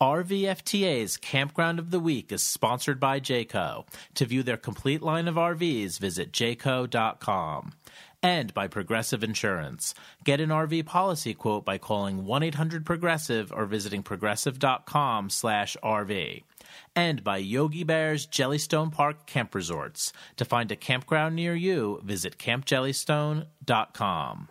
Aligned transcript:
RVFTA's 0.00 1.16
Campground 1.16 1.80
of 1.80 1.90
the 1.90 1.98
Week 1.98 2.30
is 2.30 2.40
sponsored 2.40 3.00
by 3.00 3.18
Jayco. 3.18 3.84
To 4.14 4.26
view 4.26 4.44
their 4.44 4.56
complete 4.56 5.02
line 5.02 5.26
of 5.26 5.34
RVs, 5.34 5.98
visit 5.98 6.30
jayco.com. 6.30 7.72
And 8.22 8.54
by 8.54 8.68
Progressive 8.68 9.24
Insurance. 9.24 9.96
Get 10.22 10.40
an 10.40 10.50
RV 10.50 10.86
policy 10.86 11.34
quote 11.34 11.64
by 11.64 11.78
calling 11.78 12.22
1-800-PROGRESSIVE 12.22 13.50
or 13.52 13.66
visiting 13.66 14.04
progressive.com 14.04 15.30
slash 15.30 15.76
RV. 15.82 16.44
And 16.94 17.24
by 17.24 17.38
Yogi 17.38 17.82
Bear's 17.82 18.24
Jellystone 18.24 18.92
Park 18.92 19.26
Camp 19.26 19.52
Resorts. 19.52 20.12
To 20.36 20.44
find 20.44 20.70
a 20.70 20.76
campground 20.76 21.34
near 21.34 21.56
you, 21.56 22.00
visit 22.04 22.38
campjellystone.com. 22.38 24.48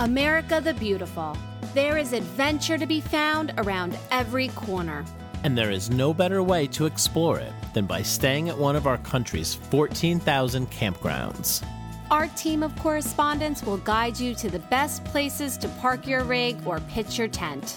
America 0.00 0.60
the 0.62 0.74
Beautiful. 0.74 1.36
There 1.74 1.98
is 1.98 2.12
adventure 2.12 2.78
to 2.78 2.86
be 2.86 3.00
found 3.00 3.52
around 3.58 3.98
every 4.12 4.46
corner. 4.50 5.04
And 5.42 5.58
there 5.58 5.72
is 5.72 5.90
no 5.90 6.14
better 6.14 6.40
way 6.40 6.68
to 6.68 6.86
explore 6.86 7.40
it 7.40 7.52
than 7.74 7.84
by 7.84 8.02
staying 8.02 8.48
at 8.48 8.56
one 8.56 8.76
of 8.76 8.86
our 8.86 8.98
country's 8.98 9.54
14,000 9.54 10.70
campgrounds. 10.70 11.66
Our 12.12 12.28
team 12.28 12.62
of 12.62 12.76
correspondents 12.76 13.64
will 13.64 13.78
guide 13.78 14.20
you 14.20 14.36
to 14.36 14.48
the 14.48 14.60
best 14.60 15.04
places 15.04 15.56
to 15.58 15.68
park 15.80 16.06
your 16.06 16.22
rig 16.22 16.64
or 16.64 16.78
pitch 16.88 17.18
your 17.18 17.26
tent. 17.26 17.76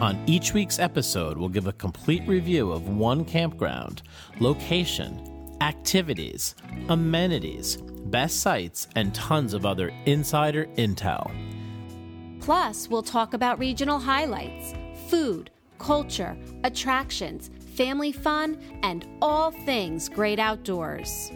On 0.00 0.20
each 0.26 0.54
week's 0.54 0.80
episode, 0.80 1.38
we'll 1.38 1.48
give 1.50 1.68
a 1.68 1.72
complete 1.72 2.26
review 2.26 2.72
of 2.72 2.88
one 2.88 3.24
campground, 3.24 4.02
location, 4.40 5.56
activities, 5.60 6.56
amenities, 6.88 7.78
best 8.10 8.40
sites, 8.40 8.88
and 8.96 9.14
tons 9.14 9.54
of 9.54 9.66
other 9.66 9.92
insider 10.06 10.66
intel. 10.76 11.30
Plus, 12.40 12.88
we'll 12.88 13.02
talk 13.02 13.34
about 13.34 13.58
regional 13.58 13.98
highlights, 13.98 14.74
food, 15.08 15.50
culture, 15.78 16.36
attractions, 16.64 17.50
family 17.74 18.12
fun, 18.12 18.58
and 18.82 19.06
all 19.22 19.50
things 19.50 20.08
great 20.08 20.38
outdoors. 20.38 21.30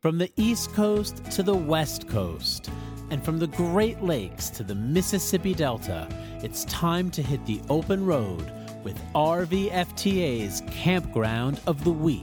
From 0.00 0.18
the 0.18 0.30
East 0.36 0.72
Coast 0.72 1.24
to 1.32 1.42
the 1.42 1.56
West 1.56 2.06
Coast, 2.08 2.70
and 3.10 3.24
from 3.24 3.38
the 3.38 3.48
Great 3.48 4.02
Lakes 4.02 4.50
to 4.50 4.62
the 4.62 4.74
Mississippi 4.74 5.54
Delta, 5.54 6.08
it's 6.42 6.64
time 6.66 7.10
to 7.10 7.22
hit 7.22 7.44
the 7.46 7.60
open 7.68 8.04
road 8.04 8.52
with 8.86 9.02
RVFTA's 9.16 10.62
Campground 10.70 11.58
of 11.66 11.82
the 11.82 11.90
Week. 11.90 12.22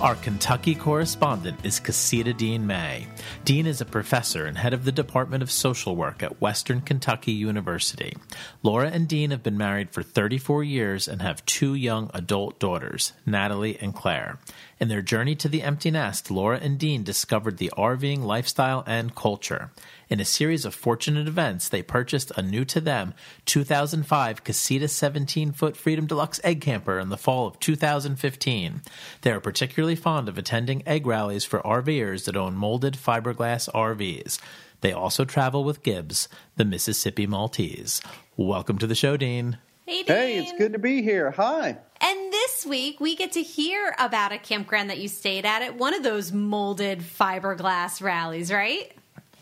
Our 0.00 0.14
Kentucky 0.14 0.76
correspondent 0.76 1.58
is 1.64 1.80
Casita 1.80 2.32
Dean 2.32 2.68
May. 2.68 3.08
Dean 3.44 3.66
is 3.66 3.80
a 3.80 3.84
professor 3.84 4.44
and 4.44 4.56
head 4.56 4.72
of 4.72 4.84
the 4.84 4.92
Department 4.92 5.42
of 5.42 5.50
Social 5.50 5.96
Work 5.96 6.22
at 6.22 6.40
Western 6.40 6.80
Kentucky 6.80 7.32
University. 7.32 8.16
Laura 8.62 8.88
and 8.88 9.08
Dean 9.08 9.32
have 9.32 9.42
been 9.42 9.58
married 9.58 9.90
for 9.90 10.04
34 10.04 10.62
years 10.62 11.08
and 11.08 11.22
have 11.22 11.44
two 11.46 11.74
young 11.74 12.10
adult 12.14 12.60
daughters, 12.60 13.14
Natalie 13.24 13.78
and 13.80 13.94
Claire. 13.94 14.38
In 14.78 14.88
their 14.88 15.02
journey 15.02 15.34
to 15.36 15.48
the 15.48 15.62
empty 15.62 15.90
nest, 15.90 16.30
Laura 16.30 16.58
and 16.58 16.78
Dean 16.78 17.02
discovered 17.02 17.56
the 17.56 17.72
RVing 17.76 18.22
lifestyle 18.22 18.84
and 18.86 19.14
culture. 19.14 19.70
In 20.08 20.20
a 20.20 20.24
series 20.24 20.64
of 20.64 20.72
fortunate 20.72 21.26
events, 21.26 21.68
they 21.68 21.82
purchased 21.82 22.30
a 22.36 22.42
new 22.42 22.64
to 22.66 22.80
them 22.80 23.12
2005 23.46 24.44
Casita 24.44 24.86
17 24.86 25.50
foot 25.50 25.76
Freedom 25.76 26.06
Deluxe 26.06 26.40
egg 26.44 26.60
camper 26.60 27.00
in 27.00 27.08
the 27.08 27.16
fall 27.16 27.48
of 27.48 27.58
2015. 27.58 28.82
They 29.22 29.32
are 29.32 29.40
particularly 29.40 29.96
fond 29.96 30.28
of 30.28 30.38
attending 30.38 30.86
egg 30.86 31.08
rallies 31.08 31.44
for 31.44 31.58
RVers 31.58 32.26
that 32.26 32.36
own 32.36 32.54
molded 32.54 32.94
fiberglass 32.94 33.68
RVs. 33.72 34.38
They 34.80 34.92
also 34.92 35.24
travel 35.24 35.64
with 35.64 35.82
Gibbs, 35.82 36.28
the 36.54 36.64
Mississippi 36.64 37.26
Maltese. 37.26 38.00
Welcome 38.36 38.78
to 38.78 38.86
the 38.86 38.94
show, 38.94 39.16
Dean. 39.16 39.58
Hey, 39.86 40.04
Dean. 40.04 40.16
Hey, 40.16 40.38
it's 40.38 40.52
good 40.56 40.74
to 40.74 40.78
be 40.78 41.02
here. 41.02 41.32
Hi. 41.32 41.78
And 42.00 42.32
this 42.32 42.64
week 42.64 43.00
we 43.00 43.16
get 43.16 43.32
to 43.32 43.42
hear 43.42 43.92
about 43.98 44.30
a 44.30 44.38
campground 44.38 44.88
that 44.90 44.98
you 44.98 45.08
stayed 45.08 45.44
at 45.44 45.62
at 45.62 45.76
one 45.76 45.94
of 45.94 46.04
those 46.04 46.30
molded 46.30 47.00
fiberglass 47.00 48.00
rallies, 48.00 48.52
right? 48.52 48.92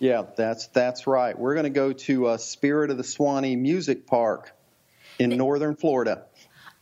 Yeah, 0.05 0.25
that's 0.37 0.67
that's 0.67 1.07
right. 1.07 1.39
We're 1.39 1.55
going 1.55 1.65
to 1.65 1.71
go 1.71 1.95
to 1.95 2.27
uh, 2.27 2.37
Spirit 2.37 2.91
of 2.91 2.99
the 2.99 3.05
Suwannee 3.05 3.57
Music 3.57 4.07
Park 4.07 4.55
in 5.19 5.31
northern 5.31 5.77
Florida. 5.77 6.27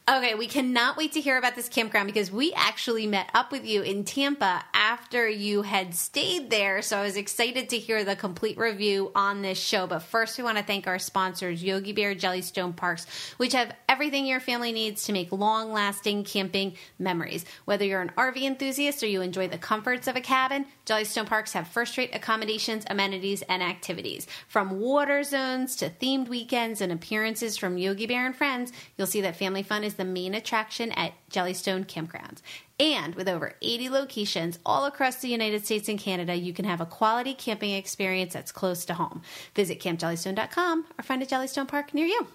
Okay, 0.08 0.34
we 0.34 0.48
cannot 0.48 0.96
wait 0.96 1.12
to 1.12 1.20
hear 1.20 1.38
about 1.38 1.54
this 1.54 1.68
campground 1.68 2.08
because 2.08 2.32
we 2.32 2.52
actually 2.54 3.06
met 3.06 3.30
up 3.34 3.52
with 3.52 3.64
you 3.64 3.82
in 3.82 4.02
Tampa 4.02 4.64
after 4.74 5.28
you 5.28 5.62
had 5.62 5.94
stayed 5.94 6.50
there. 6.50 6.82
So 6.82 6.98
I 6.98 7.02
was 7.04 7.16
excited 7.16 7.68
to 7.68 7.78
hear 7.78 8.02
the 8.02 8.16
complete 8.16 8.58
review 8.58 9.12
on 9.14 9.42
this 9.42 9.58
show. 9.58 9.86
But 9.86 10.00
first, 10.00 10.36
we 10.36 10.42
want 10.42 10.58
to 10.58 10.64
thank 10.64 10.88
our 10.88 10.98
sponsors, 10.98 11.62
Yogi 11.62 11.92
Bear 11.92 12.16
Jellystone 12.16 12.74
Parks, 12.74 13.06
which 13.36 13.52
have 13.52 13.72
everything 13.88 14.26
your 14.26 14.40
family 14.40 14.72
needs 14.72 15.04
to 15.04 15.12
make 15.12 15.30
long 15.30 15.70
lasting 15.70 16.24
camping 16.24 16.74
memories. 16.98 17.44
Whether 17.66 17.84
you're 17.84 18.02
an 18.02 18.10
RV 18.18 18.42
enthusiast 18.42 19.04
or 19.04 19.06
you 19.06 19.22
enjoy 19.22 19.46
the 19.46 19.56
comforts 19.56 20.08
of 20.08 20.16
a 20.16 20.20
cabin, 20.20 20.66
Jellystone 20.84 21.26
Parks 21.26 21.52
have 21.52 21.68
first 21.68 21.96
rate 21.96 22.14
accommodations, 22.14 22.84
amenities, 22.88 23.42
and 23.42 23.62
activities. 23.62 24.26
From 24.48 24.80
water 24.80 25.22
zones 25.22 25.76
to 25.76 25.88
themed 25.88 26.28
weekends 26.28 26.80
and 26.80 26.90
appearances 26.90 27.56
from 27.56 27.78
Yogi 27.78 28.06
Bear 28.06 28.26
and 28.26 28.34
friends, 28.34 28.72
you'll 28.96 29.06
see 29.06 29.20
that 29.20 29.36
family 29.36 29.62
fun 29.62 29.84
is 29.84 29.94
the 29.94 30.04
main 30.04 30.34
attraction 30.34 30.90
at 30.92 31.12
Jellystone 31.30 31.86
Campgrounds. 31.86 32.40
And 32.80 33.14
with 33.14 33.28
over 33.28 33.54
80 33.62 33.90
locations 33.90 34.58
all 34.66 34.86
across 34.86 35.16
the 35.16 35.28
United 35.28 35.64
States 35.64 35.88
and 35.88 36.00
Canada, 36.00 36.34
you 36.34 36.52
can 36.52 36.64
have 36.64 36.80
a 36.80 36.86
quality 36.86 37.32
camping 37.32 37.70
experience 37.70 38.32
that's 38.32 38.50
close 38.50 38.84
to 38.86 38.94
home. 38.94 39.22
Visit 39.54 39.80
campjellystone.com 39.80 40.86
or 40.98 41.02
find 41.02 41.22
a 41.22 41.26
Jellystone 41.26 41.68
Park 41.68 41.94
near 41.94 42.06
you. 42.06 42.26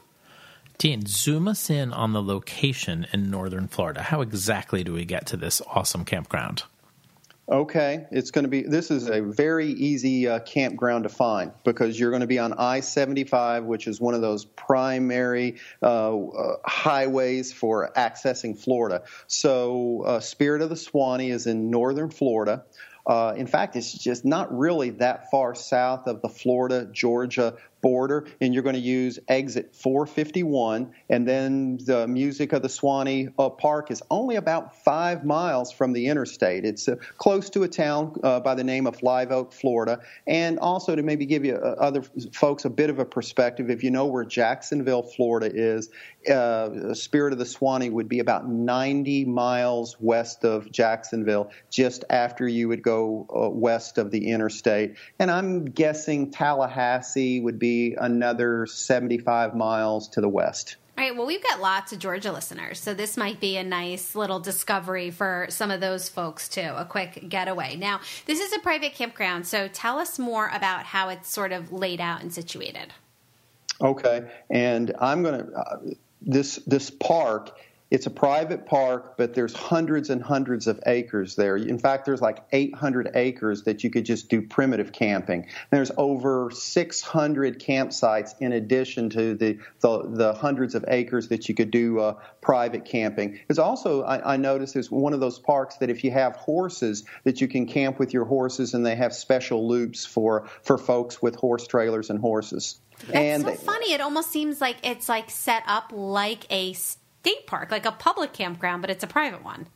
Dean, 0.78 1.06
zoom 1.06 1.48
us 1.48 1.70
in 1.70 1.92
on 1.92 2.14
the 2.14 2.22
location 2.22 3.08
in 3.12 3.30
northern 3.32 3.68
Florida. 3.68 4.04
How 4.04 4.22
exactly 4.22 4.84
do 4.84 4.94
we 4.94 5.06
get 5.06 5.26
to 5.28 5.38
this 5.38 5.62
awesome 5.68 6.06
campground? 6.06 6.64
Okay, 7.50 8.06
it's 8.12 8.32
going 8.32 8.44
to 8.44 8.50
be. 8.50 8.64
This 8.64 8.92
is 8.92 9.10
a 9.10 9.22
very 9.22 9.68
easy 9.68 10.28
uh, 10.28 10.40
campground 10.40 11.04
to 11.04 11.10
find 11.10 11.54
because 11.64 11.98
you're 11.98 12.10
going 12.12 12.20
to 12.20 12.28
be 12.28 12.40
on 12.40 12.52
I-75, 12.52 13.64
which 13.64 13.88
is 13.88 14.02
one 14.02 14.14
of 14.14 14.20
those 14.20 14.44
primary 14.44 15.56
uh, 15.82 16.18
uh, 16.18 16.58
highways 16.66 17.54
for 17.54 17.90
accessing 17.96 18.60
Florida. 18.60 19.04
So, 19.28 20.04
uh, 20.06 20.20
Spirit 20.20 20.62
of 20.62 20.70
the 20.70 20.76
Suwannee 20.76 21.30
is 21.30 21.48
in 21.48 21.72
northern 21.72 22.10
Florida. 22.10 22.66
Uh, 23.08 23.34
in 23.38 23.48
fact, 23.48 23.76
it's 23.78 23.94
just 23.94 24.26
not 24.26 24.56
really 24.56 24.90
that 24.90 25.32
far 25.32 25.56
south 25.56 26.08
of 26.08 26.22
the 26.22 26.30
Florida 26.30 26.88
Georgia 26.92 27.56
border, 27.82 28.28
and 28.42 28.54
you're 28.54 28.64
going 28.64 28.76
to 28.76 28.82
use 28.82 29.20
exit 29.28 29.76
451. 29.76 30.92
And 31.10 31.28
then 31.28 31.78
the 31.86 32.08
music 32.08 32.54
of 32.54 32.62
the 32.62 32.70
Suwannee 32.70 33.30
uh, 33.38 33.50
Park 33.50 33.92
is 33.92 34.02
only 34.10 34.36
about 34.36 34.84
five 34.84 35.24
miles 35.24 35.72
from 35.72 35.94
the 35.94 36.08
interstate. 36.08 36.66
It's 36.66 36.88
uh, 36.88 36.96
close 37.18 37.50
to 37.52 37.64
a 37.64 37.68
town 37.68 38.20
uh, 38.24 38.40
by 38.40 38.56
the 38.56 38.64
name 38.64 38.88
of 38.88 39.02
Live 39.04 39.32
Oak, 39.32 39.54
Florida. 39.54 40.02
And 40.26 40.60
also 40.60 40.96
to 40.96 41.04
maybe 41.04 41.26
give 41.26 41.46
you 41.46 41.56
uh, 41.56 41.76
other 41.80 42.04
folks 42.34 42.66
a 42.66 42.70
bit 42.70 42.90
of 42.90 43.00
a 43.00 43.06
perspective, 43.06 43.70
if 43.70 43.84
you 43.84 43.92
know 43.92 44.06
where 44.06 44.26
Jacksonville, 44.26 45.04
Florida 45.04 45.50
is, 45.54 45.90
uh, 46.30 46.94
Spirit 46.94 47.34
of 47.34 47.40
the 47.40 47.46
Suwannee 47.46 47.90
would 47.90 48.10
be 48.10 48.20
about 48.20 48.50
90 48.50 49.26
miles 49.26 49.96
west 50.00 50.44
of 50.44 50.72
Jacksonville, 50.72 51.52
just 51.70 52.04
after 52.10 52.48
you 52.48 52.68
would 52.68 52.82
go 52.82 52.97
uh, 53.04 53.50
west 53.50 53.98
of 53.98 54.12
the 54.12 54.30
interstate. 54.30 54.96
And 55.20 55.32
I'm 55.32 55.66
guessing 55.66 56.32
Tallahassee 56.32 57.40
would 57.40 57.60
be 57.60 57.96
another 58.00 58.66
75 58.66 59.56
miles 59.56 60.08
to 60.10 60.22
the 60.22 60.30
west. 60.30 60.78
All 60.98 61.04
right, 61.04 61.16
well, 61.16 61.28
we've 61.28 61.44
got 61.44 61.62
lots 61.62 61.94
of 61.94 62.00
Georgia 62.00 62.32
listeners, 62.32 62.80
so 62.80 62.96
this 62.96 63.18
might 63.18 63.40
be 63.40 63.56
a 63.58 63.64
nice 63.64 64.16
little 64.16 64.40
discovery 64.40 65.12
for 65.12 65.46
some 65.50 65.70
of 65.70 65.80
those 65.80 66.10
folks 66.10 66.50
too, 66.50 66.74
a 66.76 66.86
quick 66.86 67.30
getaway. 67.30 67.76
Now, 67.76 68.02
this 68.26 68.40
is 68.40 68.52
a 68.54 68.60
private 68.60 68.96
campground, 68.96 69.46
so 69.46 69.68
tell 69.68 70.00
us 70.00 70.18
more 70.18 70.50
about 70.52 70.86
how 70.86 71.10
it's 71.10 71.30
sort 71.30 71.52
of 71.52 71.72
laid 71.72 72.02
out 72.02 72.24
and 72.24 72.34
situated. 72.34 72.94
Okay, 73.80 74.28
and 74.50 74.92
I'm 75.00 75.22
going 75.22 75.46
to, 75.46 75.52
uh, 75.54 75.78
this, 76.24 76.56
this 76.66 76.90
park 76.90 77.56
it's 77.90 78.06
a 78.06 78.10
private 78.10 78.66
park, 78.66 79.18
but 79.18 79.34
there's 79.34 79.56
hundreds 79.56 80.10
and 80.10 80.22
hundreds 80.22 80.68
of 80.68 80.80
acres 80.86 81.36
there. 81.36 81.56
In 81.56 81.80
fact, 81.80 82.06
there's 82.06 82.22
like 82.22 82.44
800 82.52 83.12
acres 83.16 83.64
that 83.64 83.84
you 83.84 83.90
could 83.90 84.06
just 84.06 84.30
do 84.30 84.42
primitive 84.42 84.92
camping. 84.92 85.48
There's 85.72 85.92
over 85.98 86.52
600 86.52 87.60
campsites 87.60 88.32
in 88.40 88.52
addition 88.52 89.10
to 89.12 89.36
the 89.36 89.60
the, 89.80 90.04
the 90.06 90.34
hundreds 90.34 90.76
of 90.76 90.84
acres 90.88 91.30
that 91.30 91.48
you 91.48 91.56
could 91.56 91.72
do 91.72 92.00
uh, 92.00 92.14
private 92.42 92.86
camping. 92.86 93.40
There's 93.48 93.60
also 93.60 94.04
I, 94.04 94.34
I 94.34 94.38
noticed 94.38 94.74
there's 94.74 94.92
one 94.92 95.14
of 95.14 95.20
those 95.20 95.40
parks 95.40 95.78
that 95.78 95.90
if 95.90 96.04
you 96.04 96.12
have 96.12 96.36
horses 96.36 97.06
that 97.24 97.40
you 97.40 97.48
can 97.48 97.68
camp 97.68 98.00
with 98.00 98.14
your 98.14 98.26
horses, 98.26 98.74
and 98.74 98.86
they 98.86 98.96
have 98.96 99.14
special 99.14 99.68
loops 99.68 100.06
for 100.06 100.50
for 100.62 100.78
folks 100.78 101.22
with 101.22 101.36
horse 101.36 101.66
trailers 101.68 102.10
and 102.10 102.20
horses. 102.20 102.80
That's 103.08 103.16
and 103.16 103.44
so 103.44 103.54
funny. 103.54 103.94
It 103.94 104.02
almost 104.02 104.32
seems 104.32 104.60
like 104.60 104.78
it's 104.84 105.08
like 105.08 105.30
set 105.30 105.64
up 105.68 105.92
like 105.94 106.46
a 106.50 106.74
state 107.22 107.48
park, 107.48 107.72
like 107.72 107.86
a 107.86 107.92
public 107.92 108.34
campground, 108.34 108.82
but 108.82 108.90
it's 108.90 109.04
a 109.04 109.08
private 109.08 109.44
one. 109.44 109.68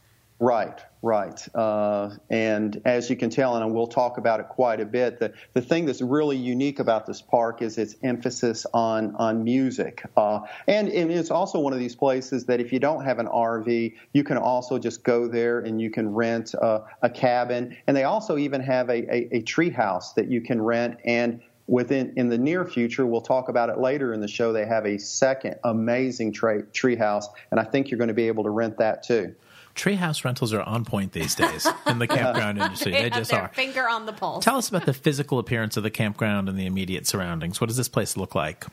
Right, 0.41 0.81
right. 1.03 1.55
Uh, 1.55 2.15
and 2.31 2.81
as 2.83 3.11
you 3.11 3.15
can 3.15 3.29
tell, 3.29 3.57
and 3.57 3.75
we'll 3.75 3.85
talk 3.85 4.17
about 4.17 4.39
it 4.39 4.47
quite 4.49 4.79
a 4.79 4.85
bit, 4.85 5.19
the, 5.19 5.33
the 5.53 5.61
thing 5.61 5.85
that's 5.85 6.01
really 6.01 6.35
unique 6.35 6.79
about 6.79 7.05
this 7.05 7.21
park 7.21 7.61
is 7.61 7.77
its 7.77 7.95
emphasis 8.01 8.65
on, 8.73 9.15
on 9.17 9.43
music. 9.43 10.03
Uh, 10.17 10.39
and, 10.67 10.89
and, 10.89 11.11
it's 11.11 11.29
also 11.29 11.59
one 11.59 11.73
of 11.73 11.79
these 11.79 11.95
places 11.95 12.45
that 12.45 12.59
if 12.59 12.73
you 12.73 12.79
don't 12.79 13.05
have 13.05 13.19
an 13.19 13.27
RV, 13.27 13.93
you 14.13 14.23
can 14.23 14.37
also 14.37 14.79
just 14.79 15.03
go 15.03 15.27
there 15.27 15.59
and 15.59 15.79
you 15.79 15.91
can 15.91 16.11
rent 16.11 16.55
uh, 16.55 16.79
a 17.03 17.09
cabin. 17.09 17.77
And 17.85 17.95
they 17.95 18.05
also 18.05 18.39
even 18.39 18.61
have 18.61 18.89
a, 18.89 19.15
a, 19.15 19.37
a 19.37 19.41
tree 19.43 19.69
house 19.69 20.13
that 20.13 20.27
you 20.27 20.41
can 20.41 20.59
rent 20.59 20.97
and 21.05 21.39
within 21.71 22.11
in 22.17 22.27
the 22.27 22.37
near 22.37 22.65
future 22.65 23.05
we'll 23.05 23.21
talk 23.21 23.47
about 23.47 23.69
it 23.69 23.79
later 23.79 24.13
in 24.13 24.19
the 24.19 24.27
show. 24.27 24.51
They 24.51 24.65
have 24.65 24.85
a 24.85 24.99
second 24.99 25.55
amazing 25.63 26.33
tree 26.33 26.63
treehouse 26.73 27.25
and 27.49 27.59
i 27.59 27.63
think 27.63 27.89
you're 27.89 27.97
going 27.97 28.09
to 28.09 28.13
be 28.13 28.27
able 28.27 28.43
to 28.43 28.51
rent 28.51 28.77
that 28.77 29.01
too. 29.01 29.33
Treehouse 29.73 30.25
rentals 30.25 30.51
are 30.51 30.61
on 30.63 30.83
point 30.83 31.13
these 31.13 31.33
days 31.33 31.65
in 31.87 31.97
the 31.97 32.07
campground 32.07 32.57
industry. 32.61 32.91
They, 32.91 33.03
they 33.03 33.09
just 33.09 33.31
their 33.31 33.43
are 33.43 33.47
Finger 33.47 33.87
on 33.87 34.05
the 34.05 34.11
pulse. 34.11 34.43
tell 34.43 34.57
us 34.57 34.67
about 34.67 34.85
the 34.85 34.93
physical 34.93 35.39
appearance 35.39 35.77
of 35.77 35.83
the 35.83 35.89
campground 35.89 36.49
and 36.49 36.59
the 36.59 36.65
immediate 36.65 37.07
surroundings. 37.07 37.61
What 37.61 37.67
does 37.67 37.77
this 37.77 37.87
place 37.87 38.17
look 38.17 38.35
like 38.35 38.65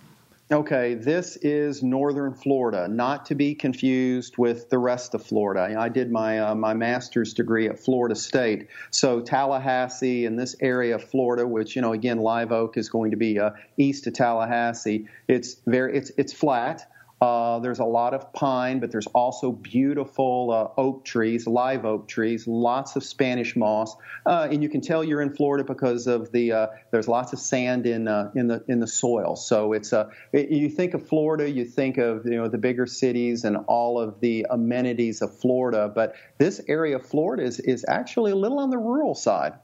Okay, 0.51 0.95
this 0.95 1.37
is 1.43 1.83
northern 1.83 2.33
Florida, 2.33 2.89
not 2.89 3.27
to 3.27 3.35
be 3.35 3.55
confused 3.55 4.39
with 4.39 4.71
the 4.71 4.79
rest 4.79 5.13
of 5.13 5.23
Florida. 5.23 5.79
I 5.79 5.91
did 5.91 6.11
my 6.11 6.39
uh, 6.39 6.55
my 6.55 6.73
master's 6.73 7.35
degree 7.35 7.69
at 7.69 7.79
Florida 7.79 8.15
State, 8.15 8.69
so 8.91 9.21
Tallahassee 9.21 10.25
and 10.25 10.39
this 10.39 10.57
area 10.63 10.95
of 10.95 11.05
Florida, 11.05 11.47
which 11.47 11.77
you 11.77 11.83
know 11.83 11.93
again 11.93 12.17
Live 12.17 12.51
Oak 12.51 12.79
is 12.79 12.89
going 12.89 13.11
to 13.11 13.17
be 13.19 13.39
uh, 13.39 13.51
east 13.77 14.07
of 14.07 14.15
Tallahassee. 14.15 15.07
It's 15.29 15.57
very 15.67 15.95
it's 15.99 16.13
it's 16.17 16.33
flat. 16.33 16.91
Uh, 17.21 17.59
there's 17.59 17.81
a 17.81 17.85
lot 17.85 18.15
of 18.15 18.33
pine, 18.33 18.79
but 18.79 18.93
there's 18.93 19.09
also 19.09 19.51
beautiful 19.51 20.51
uh, 20.53 20.81
oak 20.81 21.05
trees, 21.05 21.49
live 21.49 21.85
oak 21.85 22.07
trees, 22.07 22.47
lots 22.47 22.95
of 22.95 23.03
Spanish 23.03 23.57
moss, 23.57 23.97
uh, 24.25 24.47
and 24.51 24.63
you 24.63 24.69
can 24.69 24.81
tell 24.81 25.03
you're 25.03 25.21
in 25.21 25.35
Florida 25.35 25.65
because 25.65 26.07
of 26.07 26.31
the 26.31 26.53
uh, 26.53 26.67
there's 26.93 27.09
lots 27.09 27.33
of 27.33 27.41
sand 27.41 27.87
in 27.87 28.07
uh, 28.07 28.31
in 28.37 28.47
the 28.47 28.65
in 28.69 28.79
the 28.79 28.87
soil. 28.87 29.35
So 29.35 29.73
it's 29.73 29.93
a 29.93 30.01
uh, 30.01 30.11
it, 30.33 30.51
you 30.51 30.69
think 30.69 30.95
of 30.95 31.09
Florida, 31.09 31.51
you 31.51 31.65
think 31.65 31.99
of 31.99 32.25
you 32.25 32.37
know 32.37 32.47
the 32.47 32.59
bigger 32.59 32.87
cities 32.87 33.45
and 33.45 33.57
all 33.67 33.99
of 34.01 34.21
the 34.21 34.47
amenities 34.51 35.21
of 35.21 35.37
Florida, 35.37 35.91
but 35.93 36.15
this 36.39 36.61
area 36.69 36.97
of 36.97 37.05
Florida 37.05 37.43
is 37.43 37.59
is 37.61 37.85
actually 37.89 38.31
a 38.31 38.37
little 38.37 38.61
on 38.61 38.71
the 38.71 38.79
rural 38.79 39.17
side. 39.17 39.55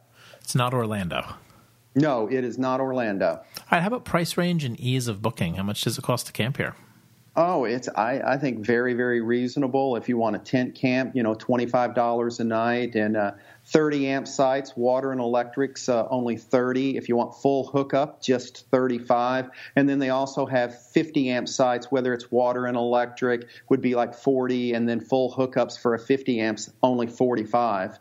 It's 0.41 0.56
not 0.56 0.75
Orlando. 0.75 1.25
No, 1.95 2.27
it 2.27 2.43
is 2.43 2.59
not 2.59 2.81
Orlando. 2.81 3.29
All 3.29 3.65
right, 3.71 3.81
how 3.81 3.87
about 3.87 4.05
price 4.05 4.37
range 4.37 4.65
and 4.65 4.79
ease 4.81 5.06
of 5.06 5.23
booking? 5.23 5.55
How 5.55 5.62
much 5.62 5.83
does 5.83 5.97
it 5.97 6.03
cost 6.03 6.27
to 6.27 6.33
camp 6.33 6.56
here? 6.56 6.75
Oh, 7.36 7.64
it's 7.64 7.88
I, 7.88 8.20
I 8.25 8.38
think 8.38 8.64
very 8.64 8.94
very 8.94 9.20
reasonable. 9.20 9.96
If 9.96 10.08
you 10.08 10.16
want 10.16 10.36
a 10.36 10.38
tent 10.38 10.76
camp, 10.76 11.16
you 11.16 11.22
know, 11.25 11.34
twenty 11.34 11.66
five 11.66 11.92
dollars 11.92 12.38
a 12.38 12.44
night 12.44 12.94
and 12.94 13.16
uh, 13.16 13.32
thirty 13.64 14.06
amp 14.06 14.28
sites, 14.28 14.76
water 14.76 15.10
and 15.10 15.20
electrics 15.20 15.88
uh, 15.88 16.06
only 16.10 16.36
thirty. 16.36 16.96
If 16.96 17.08
you 17.08 17.16
want 17.16 17.34
full 17.34 17.66
hookup, 17.66 18.22
just 18.22 18.70
thirty 18.70 18.98
five. 18.98 19.50
And 19.75 19.88
then 19.88 19.98
they 19.98 20.10
also 20.10 20.46
have 20.46 20.81
fifty 20.81 21.31
amp 21.31 21.48
sites, 21.48 21.90
whether 21.90 22.14
it's 22.14 22.31
water 22.31 22.66
and 22.66 22.76
electric, 22.76 23.48
would 23.69 23.81
be 23.81 23.96
like 23.96 24.14
forty, 24.14 24.72
and 24.72 24.88
then 24.88 25.00
full 25.00 25.34
hookups 25.34 25.76
for 25.76 25.94
a 25.94 25.98
fifty 25.98 26.38
amps 26.38 26.72
only 26.84 27.08
forty 27.08 27.44
five. 27.44 27.98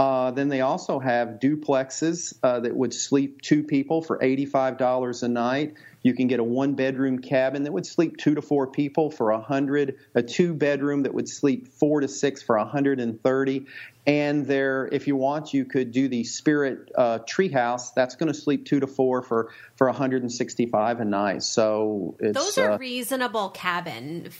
Uh, 0.00 0.30
then 0.30 0.48
they 0.48 0.62
also 0.62 0.98
have 0.98 1.40
duplexes 1.40 2.32
uh, 2.42 2.58
that 2.60 2.74
would 2.74 2.94
sleep 2.94 3.42
two 3.42 3.62
people 3.62 4.00
for 4.00 4.18
$85 4.18 5.22
a 5.22 5.28
night. 5.28 5.74
You 6.02 6.14
can 6.14 6.28
get 6.28 6.40
a 6.40 6.44
one 6.44 6.74
bedroom 6.74 7.18
cabin 7.18 7.64
that 7.64 7.72
would 7.72 7.86
sleep 7.86 8.16
two 8.16 8.34
to 8.34 8.42
four 8.42 8.66
people 8.66 9.10
for 9.10 9.30
a 9.30 9.40
hundred, 9.40 9.98
a 10.14 10.22
two 10.22 10.54
bedroom 10.54 11.02
that 11.02 11.12
would 11.12 11.28
sleep 11.28 11.68
four 11.68 12.00
to 12.00 12.08
six 12.08 12.42
for 12.42 12.56
a 12.56 12.64
hundred 12.64 13.00
and 13.00 13.22
thirty. 13.22 13.66
And 14.06 14.46
there, 14.46 14.88
if 14.90 15.06
you 15.06 15.14
want, 15.14 15.52
you 15.52 15.64
could 15.64 15.92
do 15.92 16.08
the 16.08 16.24
Spirit 16.24 16.90
uh, 16.96 17.18
Treehouse. 17.20 17.92
That's 17.94 18.16
going 18.16 18.32
to 18.32 18.38
sleep 18.38 18.64
two 18.64 18.80
to 18.80 18.86
four 18.86 19.22
for 19.22 19.52
for 19.76 19.86
165 19.86 21.00
a 21.00 21.04
night. 21.04 21.42
So 21.42 22.16
those 22.18 22.56
are 22.56 22.72
uh, 22.72 22.78
reasonable 22.78 23.50
cabin 23.50 24.30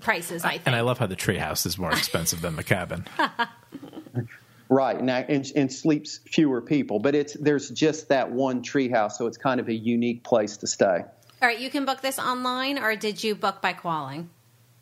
prices. 0.00 0.44
I 0.44 0.52
think. 0.52 0.62
And 0.66 0.76
I 0.76 0.80
love 0.80 0.98
how 0.98 1.06
the 1.06 1.16
treehouse 1.16 1.66
is 1.66 1.78
more 1.78 1.92
expensive 1.92 2.40
than 2.40 2.56
the 2.56 2.64
cabin. 2.64 3.06
Right, 4.68 4.98
and, 4.98 5.08
and, 5.08 5.52
and, 5.54 5.72
sleeps 5.72 6.20
fewer 6.26 6.60
people, 6.60 6.98
but 6.98 7.14
it's 7.14 7.34
there's 7.34 7.70
just 7.70 8.08
that 8.08 8.30
one 8.30 8.62
treehouse, 8.62 9.12
so 9.12 9.26
it's 9.26 9.38
kind 9.38 9.60
of 9.60 9.68
a 9.68 9.72
unique 9.72 10.24
place 10.24 10.56
to 10.56 10.66
stay. 10.66 11.04
All 11.40 11.48
right, 11.48 11.58
you 11.58 11.70
can 11.70 11.84
book 11.84 12.00
this 12.00 12.18
online, 12.18 12.78
or 12.78 12.96
did 12.96 13.22
you 13.22 13.36
book 13.36 13.62
by 13.62 13.74
calling? 13.74 14.28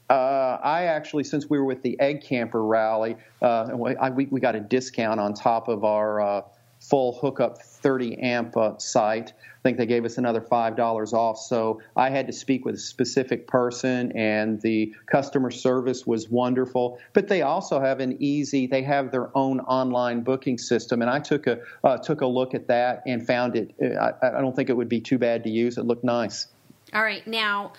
Uh, 0.08 0.58
I 0.62 0.84
actually, 0.84 1.24
since 1.24 1.50
we 1.50 1.58
were 1.58 1.64
with 1.64 1.82
the 1.82 1.98
Egg 2.00 2.22
Camper 2.22 2.64
Rally, 2.64 3.16
uh, 3.42 3.70
we, 3.74 4.26
we 4.26 4.40
got 4.40 4.54
a 4.54 4.60
discount 4.60 5.18
on 5.18 5.34
top 5.34 5.68
of 5.68 5.84
our 5.84 6.20
uh, 6.20 6.42
full 6.88 7.18
hookup 7.20 7.60
30 7.62 8.18
amp 8.18 8.56
uh, 8.56 8.76
site. 8.78 9.32
I 9.32 9.62
think 9.62 9.78
they 9.78 9.86
gave 9.86 10.04
us 10.04 10.18
another 10.18 10.40
$5 10.40 11.12
off. 11.14 11.38
So 11.38 11.80
I 11.96 12.10
had 12.10 12.26
to 12.26 12.32
speak 12.32 12.66
with 12.66 12.74
a 12.74 12.78
specific 12.78 13.46
person, 13.46 14.12
and 14.12 14.60
the 14.60 14.94
customer 15.06 15.50
service 15.50 16.06
was 16.06 16.28
wonderful. 16.28 16.98
But 17.14 17.28
they 17.28 17.42
also 17.42 17.80
have 17.80 18.00
an 18.00 18.22
easy, 18.22 18.66
they 18.66 18.82
have 18.82 19.10
their 19.10 19.36
own 19.36 19.60
online 19.60 20.22
booking 20.22 20.58
system. 20.58 21.00
And 21.00 21.10
I 21.10 21.20
took 21.20 21.46
a, 21.46 21.60
uh, 21.82 21.96
took 21.96 22.20
a 22.20 22.26
look 22.26 22.54
at 22.54 22.68
that 22.68 23.02
and 23.06 23.26
found 23.26 23.56
it, 23.56 23.74
uh, 23.82 24.12
I, 24.22 24.38
I 24.38 24.40
don't 24.40 24.54
think 24.54 24.68
it 24.68 24.76
would 24.76 24.90
be 24.90 25.00
too 25.00 25.18
bad 25.18 25.44
to 25.44 25.50
use. 25.50 25.78
It 25.78 25.86
looked 25.86 26.04
nice. 26.04 26.48
All 26.92 27.02
right. 27.02 27.26
Now, 27.26 27.72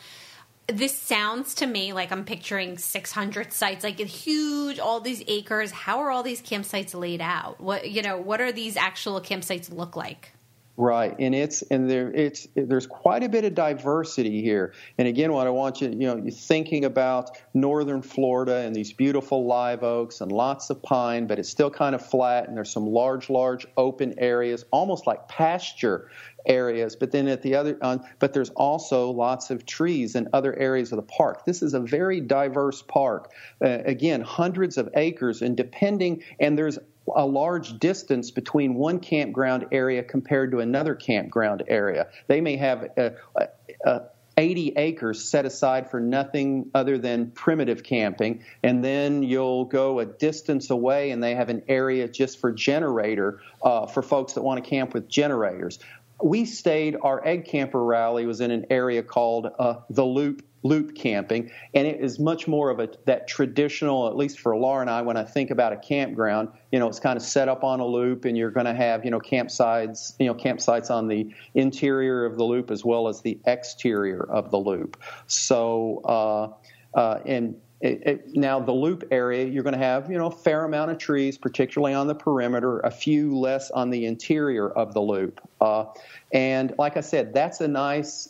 this 0.67 0.97
sounds 0.97 1.56
to 1.56 1.67
me 1.67 1.94
like 1.94 2.12
I'm 2.12 2.25
picturing 2.25 2.77
600 2.77 3.53
sites, 3.53 3.83
like 3.83 4.00
huge, 4.00 4.79
all 4.79 5.00
these 5.00 5.23
acres. 5.27 5.71
How 5.71 6.00
are 6.00 6.09
all 6.09 6.23
these 6.23 6.41
campsites 6.41 6.95
laid 6.95 7.21
out? 7.21 7.62
What 7.62 7.89
you 7.89 8.01
know, 8.01 8.17
what 8.17 8.41
are 8.41 8.51
these 8.51 8.75
actual 8.75 9.21
campsites 9.21 9.71
look 9.71 9.95
like? 9.95 10.31
Right, 10.77 11.15
and 11.19 11.33
it's 11.33 11.62
and 11.62 11.89
there 11.89 12.12
it's 12.12 12.50
there's 12.53 12.85
quite 12.85 13.23
a 13.23 13.29
bit 13.29 13.45
of 13.45 13.56
diversity 13.56 14.41
here. 14.41 14.73
And 14.97 15.07
again, 15.07 15.31
what 15.31 15.47
I 15.47 15.50
want 15.51 15.79
you 15.79 15.89
you 15.89 16.07
know 16.07 16.17
you're 16.17 16.31
thinking 16.31 16.83
about 16.83 17.38
northern 17.53 18.01
Florida 18.01 18.57
and 18.57 18.75
these 18.75 18.91
beautiful 18.91 19.45
live 19.45 19.83
oaks 19.83 20.19
and 20.19 20.31
lots 20.33 20.69
of 20.69 20.83
pine, 20.83 21.27
but 21.27 21.39
it's 21.39 21.47
still 21.47 21.69
kind 21.69 21.95
of 21.95 22.06
flat, 22.06 22.50
and 22.50 22.57
there's 22.57 22.71
some 22.71 22.88
large, 22.88 23.29
large 23.29 23.65
open 23.77 24.15
areas, 24.17 24.65
almost 24.71 25.07
like 25.07 25.29
pasture 25.29 26.09
areas. 26.45 26.95
But 26.95 27.12
then 27.12 27.27
at 27.27 27.42
the 27.42 27.56
other, 27.56 27.77
uh, 27.81 27.97
but 28.19 28.33
there's 28.33 28.50
also 28.51 29.12
lots 29.12 29.50
of 29.50 29.65
trees 29.65 30.15
in 30.15 30.27
other 30.34 30.55
areas 30.58 30.91
of 30.91 30.98
the 30.98 31.03
park. 31.03 31.46
This 31.46 31.62
is 31.62 31.74
a 31.74 31.79
very 31.79 32.22
diverse 32.22 32.81
park. 32.81 33.31
Uh, 33.63 33.79
again, 33.86 34.22
hundreds 34.22 34.77
of 34.77 34.89
acres, 34.96 35.41
and 35.41 35.55
depending, 35.55 36.24
and 36.39 36.58
there's 36.58 36.79
a 37.15 37.25
large 37.25 37.77
distance 37.79 38.31
between 38.31 38.75
one 38.75 39.00
campground 39.00 39.67
area 39.72 40.03
compared 40.03 40.51
to 40.51 40.60
another 40.60 40.96
campground 40.96 41.63
area. 41.67 42.08
They 42.27 42.41
may 42.41 42.55
have 42.58 42.84
a, 42.98 43.13
a, 43.36 43.48
a 43.86 44.01
80 44.38 44.74
acres 44.75 45.24
set 45.24 45.46
aside 45.46 45.89
for 45.89 46.00
nothing 46.00 46.70
other 46.74 46.98
than 46.98 47.31
primitive 47.31 47.84
camping, 47.84 48.43
and 48.63 48.84
then 48.84 49.24
you'll 49.24 49.65
go 49.65 50.00
a 50.00 50.05
distance 50.05 50.70
away 50.70 51.12
and 51.12 51.24
they 51.24 51.36
have 51.36 51.50
an 51.50 51.63
area 51.67 52.08
just 52.08 52.39
for 52.39 52.51
generator 52.51 53.39
uh, 53.63 53.86
for 53.86 54.01
folks 54.01 54.34
that 54.34 54.41
want 54.41 54.62
to 54.62 54.70
camp 54.70 54.93
with 54.93 55.08
generators. 55.08 55.79
We 56.25 56.46
stayed, 56.46 56.98
our 57.03 57.24
egg 57.24 57.46
camper 57.46 57.84
rally 57.84 58.25
was 58.25 58.41
in 58.41 58.50
an 58.50 58.65
area 58.72 59.03
called 59.03 59.48
uh, 59.60 59.75
the 59.91 60.03
Loop 60.03 60.41
loop 60.63 60.96
camping, 60.96 61.51
and 61.75 61.86
it 61.86 62.01
is 62.01 62.17
much 62.17 62.48
more 62.48 62.72
of 62.72 62.79
a 62.79 62.89
that 63.05 63.27
traditional, 63.27 64.08
at 64.08 64.17
least 64.17 64.39
for 64.39 64.58
Laura 64.58 64.82
and 64.82 64.89
I, 64.89 65.03
when 65.03 65.17
I 65.17 65.24
think 65.24 65.51
about 65.51 65.72
a 65.72 65.77
campground, 65.77 66.50
you 66.72 66.79
know, 66.79 66.88
it's 66.88 67.00
kind 67.00 67.15
of 67.15 67.22
set 67.22 67.48
up 67.48 67.63
on 67.63 67.79
a 67.79 67.86
loop, 67.86 68.25
and 68.25 68.36
you're 68.36 68.50
going 68.50 68.65
to 68.65 68.74
have 68.74 69.05
you 69.05 69.12
know 69.12 69.20
campsites, 69.20 70.15
you 70.17 70.25
know, 70.25 70.34
campsites 70.34 70.89
on 70.89 71.08
the 71.08 71.32
interior 71.53 72.25
of 72.25 72.38
the 72.38 72.44
loop 72.44 72.72
as 72.72 72.84
well 72.84 73.08
as 73.08 73.22
the 73.22 73.38
exterior 73.46 74.24
of 74.27 74.50
the 74.50 74.58
loop. 74.58 75.00
So, 75.27 76.01
uh, 76.05 76.98
uh, 76.98 77.20
and 77.24 77.62
it, 77.86 78.01
it, 78.06 78.36
now 78.36 78.60
the 78.60 78.72
loop 78.72 79.04
area, 79.12 79.46
you're 79.46 79.63
going 79.63 79.74
to 79.74 79.80
have 79.80 80.10
you 80.10 80.18
know 80.18 80.27
a 80.27 80.32
fair 80.32 80.65
amount 80.65 80.92
of 80.92 80.98
trees, 80.98 81.38
particularly 81.38 81.94
on 81.94 82.08
the 82.08 82.15
perimeter, 82.15 82.80
a 82.80 82.92
few 82.92 83.38
less 83.38 83.70
on 83.72 83.92
the 83.92 84.06
interior 84.06 84.70
of 84.70 84.94
the 84.94 85.01
loop. 85.01 85.39
Uh, 85.62 85.86
and 86.34 86.74
like 86.77 86.98
I 86.98 87.01
said, 87.01 87.34
that's 87.34 87.62
a 87.62 87.68
nice 87.68 88.30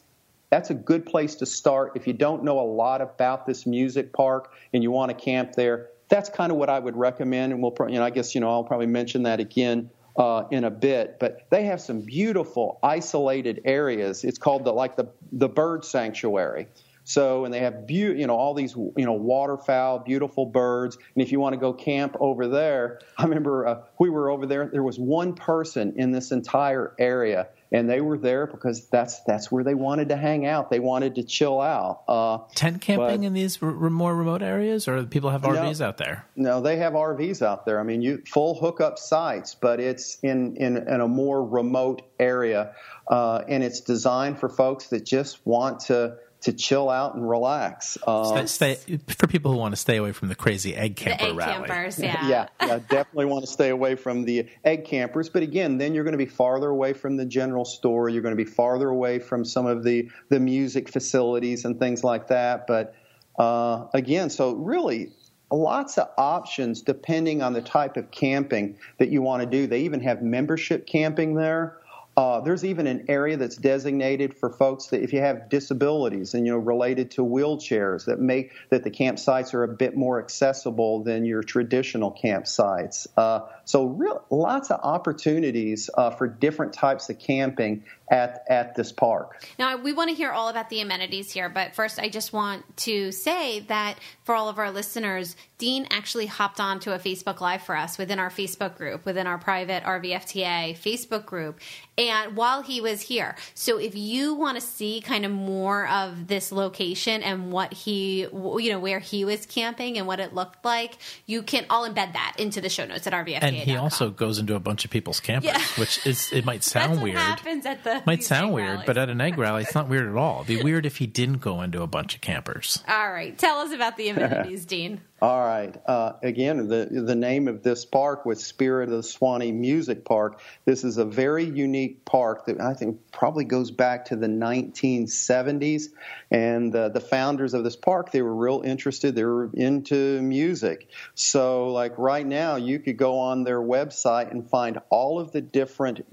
that's 0.51 0.69
a 0.69 0.73
good 0.73 1.05
place 1.05 1.35
to 1.35 1.45
start. 1.45 1.93
If 1.95 2.05
you 2.05 2.13
don't 2.13 2.43
know 2.43 2.59
a 2.59 2.69
lot 2.69 3.01
about 3.01 3.45
this 3.45 3.65
music 3.65 4.13
park 4.13 4.53
and 4.73 4.83
you 4.83 4.91
want 4.91 5.09
to 5.09 5.15
camp 5.15 5.53
there, 5.53 5.89
that's 6.09 6.29
kind 6.29 6.51
of 6.51 6.57
what 6.57 6.69
I 6.69 6.77
would 6.77 6.95
recommend. 6.95 7.53
And 7.53 7.61
we'll, 7.61 7.75
you 7.89 7.97
know, 7.97 8.03
I 8.03 8.09
guess 8.09 8.35
you 8.35 8.41
know 8.41 8.49
I'll 8.49 8.63
probably 8.63 8.87
mention 8.87 9.23
that 9.23 9.39
again 9.39 9.89
uh, 10.17 10.43
in 10.51 10.63
a 10.63 10.71
bit. 10.71 11.17
But 11.19 11.47
they 11.49 11.63
have 11.65 11.81
some 11.81 12.01
beautiful 12.01 12.79
isolated 12.83 13.61
areas. 13.65 14.23
It's 14.23 14.37
called 14.37 14.65
the 14.65 14.73
like 14.73 14.97
the 14.97 15.09
the 15.31 15.49
bird 15.49 15.85
sanctuary. 15.85 16.67
So, 17.05 17.45
and 17.45 17.53
they 17.53 17.59
have 17.59 17.85
be- 17.85 17.95
you 17.95 18.25
know 18.25 18.35
all 18.35 18.55
these 18.55 18.75
you 18.75 19.05
know 19.05 19.13
waterfowl, 19.13 19.99
beautiful 19.99 20.47
birds. 20.47 20.97
And 21.13 21.23
if 21.23 21.31
you 21.31 21.39
want 21.39 21.53
to 21.53 21.59
go 21.59 21.71
camp 21.71 22.17
over 22.19 22.47
there, 22.47 22.99
I 23.15 23.23
remember 23.23 23.67
uh, 23.67 23.81
we 23.99 24.09
were 24.09 24.31
over 24.31 24.47
there. 24.47 24.67
There 24.67 24.83
was 24.83 24.99
one 24.99 25.35
person 25.35 25.93
in 25.97 26.11
this 26.11 26.31
entire 26.31 26.95
area, 26.97 27.49
and 27.71 27.87
they 27.87 28.01
were 28.01 28.17
there 28.17 28.47
because 28.47 28.87
that's 28.87 29.21
that's 29.21 29.51
where 29.51 29.63
they 29.63 29.75
wanted 29.75 30.09
to 30.09 30.17
hang 30.17 30.47
out. 30.47 30.71
They 30.71 30.79
wanted 30.79 31.15
to 31.15 31.23
chill 31.23 31.61
out. 31.61 32.01
Uh, 32.07 32.39
Tent 32.55 32.81
camping 32.81 33.23
in 33.23 33.33
these 33.33 33.61
r- 33.61 33.71
more 33.71 34.15
remote 34.15 34.41
areas, 34.41 34.87
or 34.87 35.03
people 35.03 35.29
have 35.29 35.43
RVs 35.43 35.81
no, 35.81 35.85
out 35.85 35.97
there? 35.97 36.25
No, 36.35 36.59
they 36.59 36.77
have 36.77 36.93
RVs 36.93 37.43
out 37.43 37.67
there. 37.67 37.79
I 37.79 37.83
mean, 37.83 38.01
you 38.01 38.23
full 38.25 38.59
hookup 38.59 38.97
sites, 38.97 39.53
but 39.53 39.79
it's 39.79 40.17
in 40.23 40.57
in, 40.57 40.77
in 40.77 41.01
a 41.01 41.07
more 41.07 41.45
remote 41.45 42.01
area, 42.19 42.73
uh, 43.07 43.43
and 43.47 43.63
it's 43.63 43.81
designed 43.81 44.39
for 44.39 44.49
folks 44.49 44.87
that 44.87 45.05
just 45.05 45.45
want 45.45 45.81
to 45.81 46.17
to 46.45 46.53
chill 46.53 46.91
out 46.91 47.15
and 47.15 47.27
relax. 47.27 47.97
Uh, 48.05 48.45
stay, 48.45 48.75
stay, 48.75 48.99
for 49.07 49.25
people 49.25 49.51
who 49.51 49.57
want 49.57 49.71
to 49.71 49.77
stay 49.77 49.97
away 49.97 50.11
from 50.11 50.27
the 50.27 50.35
crazy 50.35 50.75
egg 50.75 50.95
camper 50.95 51.23
the 51.23 51.29
egg 51.31 51.35
rally. 51.35 51.67
Campers, 51.67 51.97
yeah. 52.03 52.27
yeah, 52.27 52.47
yeah, 52.61 52.79
definitely 52.87 53.25
want 53.25 53.43
to 53.43 53.51
stay 53.51 53.69
away 53.69 53.95
from 53.95 54.25
the 54.25 54.47
egg 54.63 54.85
campers. 54.85 55.27
But 55.27 55.41
again, 55.41 55.79
then 55.79 55.95
you're 55.95 56.03
going 56.03 56.17
to 56.17 56.23
be 56.23 56.27
farther 56.27 56.69
away 56.69 56.93
from 56.93 57.17
the 57.17 57.25
general 57.25 57.65
store. 57.65 58.09
You're 58.09 58.21
going 58.21 58.37
to 58.37 58.43
be 58.43 58.49
farther 58.49 58.87
away 58.87 59.17
from 59.17 59.43
some 59.43 59.65
of 59.65 59.83
the 59.83 60.11
the 60.29 60.39
music 60.39 60.87
facilities 60.87 61.65
and 61.65 61.79
things 61.79 62.03
like 62.03 62.27
that. 62.27 62.67
But 62.67 62.93
uh, 63.37 63.87
again, 63.93 64.29
so 64.29 64.53
really. 64.53 65.11
Lots 65.51 65.99
of 65.99 66.09
options 66.17 66.81
depending 66.81 67.43
on 67.43 67.53
the 67.53 67.61
type 67.61 67.97
of 67.97 68.09
camping 68.09 68.77
that 68.97 69.09
you 69.09 69.21
want 69.21 69.43
to 69.43 69.45
do. 69.47 69.67
They 69.67 69.81
even 69.81 70.01
have 70.01 70.23
membership 70.23 70.87
camping 70.87 71.35
there. 71.35 71.77
Uh, 72.17 72.39
there's 72.39 72.63
even 72.63 72.87
an 72.87 73.05
area 73.09 73.35
that's 73.35 73.57
designated 73.57 74.33
for 74.33 74.49
folks 74.49 74.87
that 74.87 75.03
if 75.03 75.11
you 75.11 75.19
have 75.19 75.49
disabilities 75.49 76.33
and 76.33 76.45
you 76.45 76.53
know 76.53 76.57
related 76.57 77.11
to 77.11 77.21
wheelchairs 77.21 78.05
that 78.05 78.19
make 78.19 78.51
that 78.69 78.83
the 78.83 78.91
campsites 78.91 79.53
are 79.53 79.63
a 79.63 79.67
bit 79.67 79.97
more 79.97 80.21
accessible 80.21 81.03
than 81.03 81.25
your 81.25 81.43
traditional 81.43 82.11
campsites. 82.11 83.05
Uh, 83.17 83.41
so 83.65 83.85
real, 83.85 84.23
lots 84.29 84.71
of 84.71 84.79
opportunities 84.81 85.89
uh, 85.95 86.09
for 86.09 86.27
different 86.27 86.71
types 86.71 87.09
of 87.09 87.19
camping 87.19 87.83
at 88.09 88.45
at 88.49 88.75
this 88.75 88.91
park. 88.91 89.43
Now 89.57 89.77
we 89.77 89.91
want 89.91 90.09
to 90.09 90.15
hear 90.15 90.31
all 90.31 90.47
about 90.49 90.69
the 90.69 90.79
amenities 90.79 91.31
here, 91.31 91.49
but 91.49 91.75
first 91.75 91.99
I 91.99 92.07
just 92.07 92.31
want 92.31 92.63
to 92.77 93.11
say 93.11 93.61
that 93.61 93.97
for 94.23 94.35
all 94.35 94.47
of 94.47 94.57
our 94.57 94.71
listeners, 94.71 95.35
Dean 95.57 95.87
actually 95.89 96.27
hopped 96.27 96.59
on 96.59 96.79
to 96.81 96.93
a 96.93 96.99
Facebook 96.99 97.41
Live 97.41 97.63
for 97.63 97.75
us 97.75 97.97
within 97.97 98.19
our 98.19 98.29
Facebook 98.29 98.77
group, 98.77 99.05
within 99.05 99.25
our 99.25 99.37
private 99.37 99.83
RVFTA 99.83 100.77
Facebook 100.77 101.25
group, 101.25 101.59
and 102.09 102.35
while 102.35 102.61
he 102.61 102.81
was 102.81 103.01
here. 103.01 103.35
So 103.53 103.77
if 103.77 103.95
you 103.95 104.33
want 104.33 104.59
to 104.59 104.61
see 104.61 105.01
kind 105.01 105.25
of 105.25 105.31
more 105.31 105.87
of 105.87 106.27
this 106.27 106.51
location 106.51 107.23
and 107.23 107.51
what 107.51 107.73
he, 107.73 108.21
you 108.21 108.69
know, 108.69 108.79
where 108.79 108.99
he 108.99 109.25
was 109.25 109.45
camping 109.45 109.97
and 109.97 110.07
what 110.07 110.19
it 110.19 110.33
looked 110.33 110.63
like, 110.63 110.97
you 111.25 111.43
can. 111.43 111.65
I'll 111.69 111.89
embed 111.89 112.13
that 112.13 112.35
into 112.37 112.61
the 112.61 112.69
show 112.69 112.85
notes 112.85 113.07
at 113.07 113.13
RVFTA. 113.13 113.43
And 113.43 113.55
he 113.55 113.75
also 113.75 114.09
goes 114.09 114.39
into 114.39 114.55
a 114.55 114.59
bunch 114.59 114.85
of 114.85 114.91
people's 114.91 115.19
campers, 115.19 115.51
yeah. 115.51 115.61
which 115.77 116.05
is 116.05 116.31
it 116.31 116.45
might 116.45 116.63
sound 116.63 117.01
weird. 117.01 117.17
happens 117.17 117.65
at 117.65 117.83
the 117.83 118.01
might 118.05 118.23
sound 118.23 118.53
weird, 118.53 118.69
rallies. 118.69 118.85
but 118.85 118.97
at 118.97 119.09
an 119.09 119.21
egg 119.21 119.37
rally, 119.37 119.63
it's 119.63 119.75
not 119.75 119.87
weird 119.87 120.07
at 120.07 120.15
all. 120.15 120.41
It'd 120.41 120.57
be 120.57 120.63
weird 120.63 120.85
if 120.85 120.97
he 120.97 121.07
didn't 121.07 121.39
go 121.39 121.61
into 121.61 121.81
a 121.81 121.87
bunch 121.87 122.15
of 122.15 122.21
campers. 122.21 122.83
All 122.87 123.11
right, 123.11 123.37
tell 123.37 123.59
us 123.59 123.71
about 123.71 123.97
the 123.97 124.09
amenities, 124.09 124.65
Dean. 124.65 125.01
All 125.21 125.39
right. 125.39 125.73
Uh, 125.85 126.13
again, 126.23 126.67
the 126.67 126.89
the 126.91 127.15
name 127.15 127.47
of 127.47 127.63
this 127.63 127.85
park 127.85 128.25
was 128.25 128.43
Spirit 128.43 128.89
of 128.89 128.97
the 128.97 129.03
Suwannee 129.03 129.53
Music 129.53 130.03
Park. 130.03 130.41
This 130.65 130.83
is 130.83 130.97
a 130.97 131.05
very 131.05 131.45
unique 131.45 132.03
park 132.03 132.47
that 132.47 132.59
I 132.59 132.73
think 132.73 132.99
probably 133.13 133.45
goes 133.45 133.71
back 133.71 134.05
to 134.05 134.17
the 134.17 134.27
1970s. 134.27 135.85
And 136.31 136.75
uh, 136.75 136.89
the 136.89 136.99
founders 136.99 137.53
of 137.53 137.63
this 137.63 137.77
park, 137.77 138.11
they 138.11 138.21
were 138.21 138.35
real 138.35 138.61
interested. 138.65 139.15
They 139.15 139.23
were 139.23 139.49
into 139.53 140.21
music. 140.21 140.89
So, 141.13 141.69
like 141.69 141.97
right 141.97 142.27
now, 142.27 142.57
you 142.57 142.79
could 142.79 142.97
go 142.97 143.17
on 143.17 143.45
their 143.45 143.61
website 143.61 144.31
and 144.31 144.49
find 144.49 144.79
all 144.89 145.17
of 145.17 145.31
the 145.31 145.39
different 145.39 146.05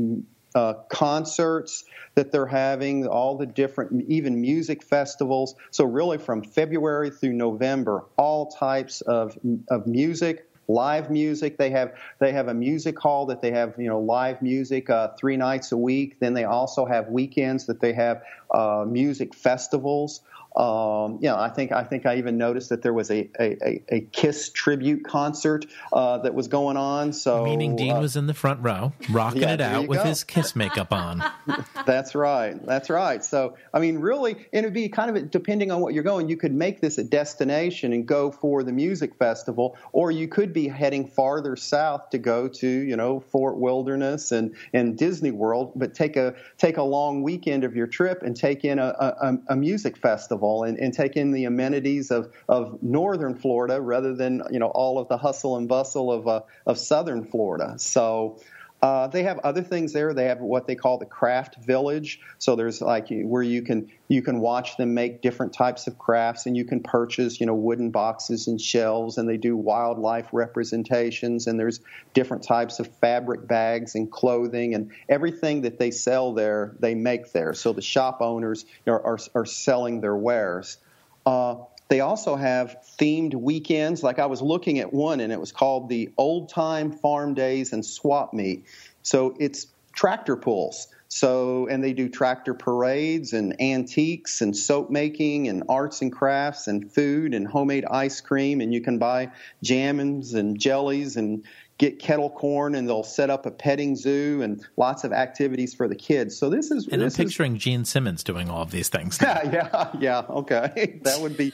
uh, 0.54 0.74
concerts 0.88 1.84
that 2.14 2.32
they're 2.32 2.46
having, 2.46 3.06
all 3.06 3.36
the 3.36 3.46
different, 3.46 4.04
even 4.08 4.40
music 4.40 4.82
festivals. 4.82 5.54
So, 5.70 5.84
really, 5.84 6.18
from 6.18 6.42
February 6.42 7.10
through 7.10 7.32
November, 7.34 8.04
all 8.16 8.50
types 8.50 9.00
of, 9.02 9.38
of 9.68 9.86
music. 9.86 10.48
Live 10.68 11.10
music. 11.10 11.58
They 11.58 11.70
have 11.70 11.92
they 12.20 12.32
have 12.32 12.46
a 12.46 12.54
music 12.54 12.96
hall 12.96 13.26
that 13.26 13.42
they 13.42 13.50
have 13.50 13.74
you 13.78 13.88
know 13.88 13.98
live 13.98 14.40
music 14.40 14.88
uh, 14.88 15.08
three 15.18 15.36
nights 15.36 15.72
a 15.72 15.76
week. 15.76 16.20
Then 16.20 16.34
they 16.34 16.44
also 16.44 16.86
have 16.86 17.08
weekends 17.08 17.66
that 17.66 17.80
they 17.80 17.92
have 17.92 18.22
uh, 18.54 18.84
music 18.88 19.34
festivals. 19.34 20.20
Um, 20.56 21.18
you 21.22 21.28
know, 21.28 21.36
I 21.36 21.48
think 21.48 21.72
I 21.72 21.82
think 21.82 22.04
I 22.04 22.16
even 22.16 22.36
noticed 22.36 22.68
that 22.68 22.82
there 22.82 22.92
was 22.92 23.10
a 23.10 23.28
a, 23.40 23.82
a 23.88 24.00
Kiss 24.12 24.50
tribute 24.50 25.04
concert 25.04 25.64
uh, 25.92 26.18
that 26.18 26.34
was 26.34 26.48
going 26.48 26.76
on. 26.76 27.14
So 27.14 27.44
meaning 27.44 27.74
Dean 27.74 27.92
uh, 27.92 28.00
was 28.00 28.16
in 28.16 28.26
the 28.26 28.34
front 28.34 28.62
row, 28.62 28.92
rocking 29.10 29.42
yeah, 29.42 29.54
it 29.54 29.60
out 29.62 29.88
with 29.88 30.00
go. 30.00 30.04
his 30.04 30.24
Kiss 30.24 30.54
makeup 30.54 30.92
on. 30.92 31.24
That's 31.86 32.14
right. 32.14 32.54
That's 32.66 32.90
right. 32.90 33.24
So 33.24 33.56
I 33.72 33.80
mean, 33.80 33.98
really, 33.98 34.36
it'd 34.52 34.74
be 34.74 34.90
kind 34.90 35.16
of 35.16 35.30
depending 35.30 35.70
on 35.70 35.80
what 35.80 35.94
you're 35.94 36.04
going. 36.04 36.28
You 36.28 36.36
could 36.36 36.52
make 36.52 36.82
this 36.82 36.98
a 36.98 37.04
destination 37.04 37.94
and 37.94 38.06
go 38.06 38.30
for 38.30 38.62
the 38.62 38.72
music 38.72 39.14
festival, 39.14 39.78
or 39.92 40.10
you 40.10 40.28
could 40.28 40.52
be 40.52 40.68
heading 40.68 41.06
farther 41.06 41.56
south 41.56 42.10
to 42.10 42.18
go 42.18 42.46
to 42.48 42.68
you 42.68 42.96
know 42.96 43.20
Fort 43.20 43.56
Wilderness 43.56 44.32
and 44.32 44.54
and 44.74 44.98
Disney 44.98 45.30
World, 45.30 45.72
but 45.76 45.94
take 45.94 46.16
a 46.16 46.34
take 46.58 46.76
a 46.76 46.82
long 46.82 47.22
weekend 47.22 47.64
of 47.64 47.74
your 47.74 47.86
trip 47.86 48.22
and 48.22 48.36
take 48.36 48.66
in 48.66 48.78
a, 48.78 48.94
a, 48.98 49.38
a 49.48 49.56
music 49.56 49.96
festival 49.96 50.41
and, 50.64 50.78
and 50.78 50.92
take 50.92 51.16
in 51.16 51.30
the 51.30 51.44
amenities 51.44 52.10
of, 52.10 52.32
of 52.48 52.82
northern 52.82 53.34
Florida 53.34 53.80
rather 53.80 54.14
than 54.14 54.42
you 54.50 54.58
know 54.58 54.68
all 54.68 54.98
of 54.98 55.08
the 55.08 55.16
hustle 55.16 55.56
and 55.56 55.68
bustle 55.68 56.12
of 56.12 56.28
uh, 56.28 56.40
of 56.66 56.78
southern 56.78 57.24
Florida. 57.24 57.74
So. 57.78 58.40
Uh, 58.82 59.06
they 59.06 59.22
have 59.22 59.38
other 59.44 59.62
things 59.62 59.92
there. 59.92 60.12
They 60.12 60.24
have 60.24 60.40
what 60.40 60.66
they 60.66 60.74
call 60.74 60.98
the 60.98 61.06
craft 61.06 61.56
village. 61.64 62.20
So 62.38 62.56
there's 62.56 62.80
like 62.80 63.06
where 63.10 63.42
you 63.42 63.62
can 63.62 63.88
you 64.08 64.22
can 64.22 64.40
watch 64.40 64.76
them 64.76 64.92
make 64.92 65.22
different 65.22 65.52
types 65.52 65.86
of 65.86 65.98
crafts, 65.98 66.46
and 66.46 66.56
you 66.56 66.64
can 66.64 66.82
purchase 66.82 67.38
you 67.38 67.46
know 67.46 67.54
wooden 67.54 67.90
boxes 67.90 68.48
and 68.48 68.60
shelves, 68.60 69.18
and 69.18 69.28
they 69.28 69.36
do 69.36 69.56
wildlife 69.56 70.26
representations, 70.32 71.46
and 71.46 71.60
there's 71.60 71.78
different 72.12 72.42
types 72.42 72.80
of 72.80 72.88
fabric 72.96 73.46
bags 73.46 73.94
and 73.94 74.10
clothing, 74.10 74.74
and 74.74 74.90
everything 75.08 75.62
that 75.62 75.78
they 75.78 75.92
sell 75.92 76.34
there 76.34 76.74
they 76.80 76.96
make 76.96 77.30
there. 77.30 77.54
So 77.54 77.72
the 77.72 77.82
shop 77.82 78.18
owners 78.20 78.64
are 78.88 79.00
are, 79.00 79.18
are 79.36 79.46
selling 79.46 80.00
their 80.00 80.16
wares. 80.16 80.78
Uh, 81.24 81.54
they 81.88 82.00
also 82.00 82.36
have 82.36 82.76
themed 82.98 83.34
weekends. 83.34 84.02
Like 84.02 84.18
I 84.18 84.26
was 84.26 84.40
looking 84.40 84.78
at 84.78 84.92
one, 84.92 85.20
and 85.20 85.32
it 85.32 85.40
was 85.40 85.52
called 85.52 85.88
the 85.88 86.10
Old 86.16 86.48
Time 86.48 86.92
Farm 86.92 87.34
Days 87.34 87.72
and 87.72 87.84
Swap 87.84 88.32
Meet. 88.32 88.64
So 89.02 89.36
it's 89.38 89.66
tractor 89.94 90.36
pulls. 90.36 90.88
So, 91.08 91.66
and 91.66 91.84
they 91.84 91.92
do 91.92 92.08
tractor 92.08 92.54
parades 92.54 93.34
and 93.34 93.60
antiques 93.60 94.40
and 94.40 94.56
soap 94.56 94.88
making 94.88 95.46
and 95.46 95.64
arts 95.68 96.00
and 96.00 96.10
crafts 96.10 96.68
and 96.68 96.90
food 96.90 97.34
and 97.34 97.46
homemade 97.46 97.84
ice 97.84 98.22
cream. 98.22 98.62
And 98.62 98.72
you 98.72 98.80
can 98.80 98.96
buy 98.96 99.30
jams 99.62 100.32
and 100.32 100.58
jellies 100.58 101.18
and 101.18 101.44
get 101.82 101.98
kettle 101.98 102.30
corn 102.30 102.76
and 102.76 102.88
they'll 102.88 103.02
set 103.02 103.28
up 103.28 103.44
a 103.44 103.50
petting 103.50 103.96
zoo 103.96 104.40
and 104.40 104.64
lots 104.76 105.02
of 105.02 105.12
activities 105.12 105.74
for 105.74 105.88
the 105.88 105.96
kids. 105.96 106.38
So 106.38 106.48
this 106.48 106.70
is 106.70 106.86
and 106.86 107.02
this 107.02 107.18
I'm 107.18 107.26
picturing 107.26 107.56
is, 107.56 107.62
Gene 107.62 107.84
Simmons 107.84 108.22
doing 108.22 108.48
all 108.48 108.62
of 108.62 108.70
these 108.70 108.88
things. 108.88 109.18
Yeah, 109.32 109.50
yeah, 109.50 109.90
yeah. 109.98 110.22
Okay, 110.28 110.98
that 111.02 111.20
would 111.20 111.36
be. 111.36 111.52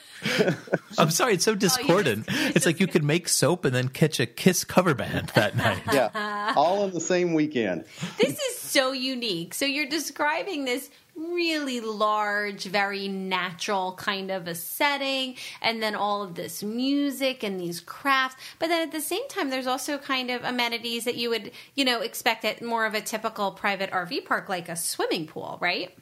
I'm 0.98 1.10
sorry, 1.10 1.34
it's 1.34 1.44
so 1.44 1.52
oh, 1.52 1.54
discordant. 1.54 2.26
Oh, 2.28 2.34
yes. 2.34 2.56
It's 2.56 2.66
like 2.66 2.80
you 2.80 2.86
could 2.86 3.04
make 3.04 3.28
soap 3.28 3.64
and 3.64 3.74
then 3.74 3.88
catch 3.88 4.18
a 4.20 4.26
Kiss 4.26 4.64
cover 4.64 4.94
band 4.94 5.30
that 5.34 5.54
night. 5.56 5.82
Yeah, 5.92 6.54
all 6.56 6.84
in 6.84 6.92
the 6.92 7.00
same 7.00 7.34
weekend. 7.34 7.84
This 8.18 8.38
is 8.38 8.58
so 8.58 8.92
unique. 8.92 9.54
So 9.54 9.64
you're 9.64 9.88
describing 9.88 10.64
this 10.64 10.90
really 11.18 11.80
large, 11.80 12.64
very 12.64 13.08
natural 13.08 13.94
kind 13.94 14.30
of 14.30 14.46
a 14.46 14.54
setting, 14.54 15.36
and 15.60 15.82
then 15.82 15.94
all 15.94 16.22
of 16.22 16.34
this 16.34 16.62
music 16.62 17.42
and 17.42 17.60
these 17.60 17.80
crafts. 17.80 18.36
But 18.58 18.68
then 18.68 18.86
at 18.86 18.92
the 18.92 19.00
same 19.00 19.26
time, 19.28 19.50
there's 19.50 19.66
also 19.66 19.98
kind 19.98 20.30
of 20.30 20.44
amenities 20.44 21.04
that 21.04 21.16
you 21.16 21.30
would, 21.30 21.50
you 21.74 21.84
know, 21.84 22.00
expect 22.00 22.44
at 22.44 22.62
more 22.62 22.86
of 22.86 22.94
a 22.94 23.00
typical 23.00 23.50
private 23.50 23.90
RV 23.90 24.24
park, 24.24 24.48
like 24.48 24.68
a 24.68 24.76
swimming 24.76 25.26
pool, 25.26 25.58
right? 25.60 25.94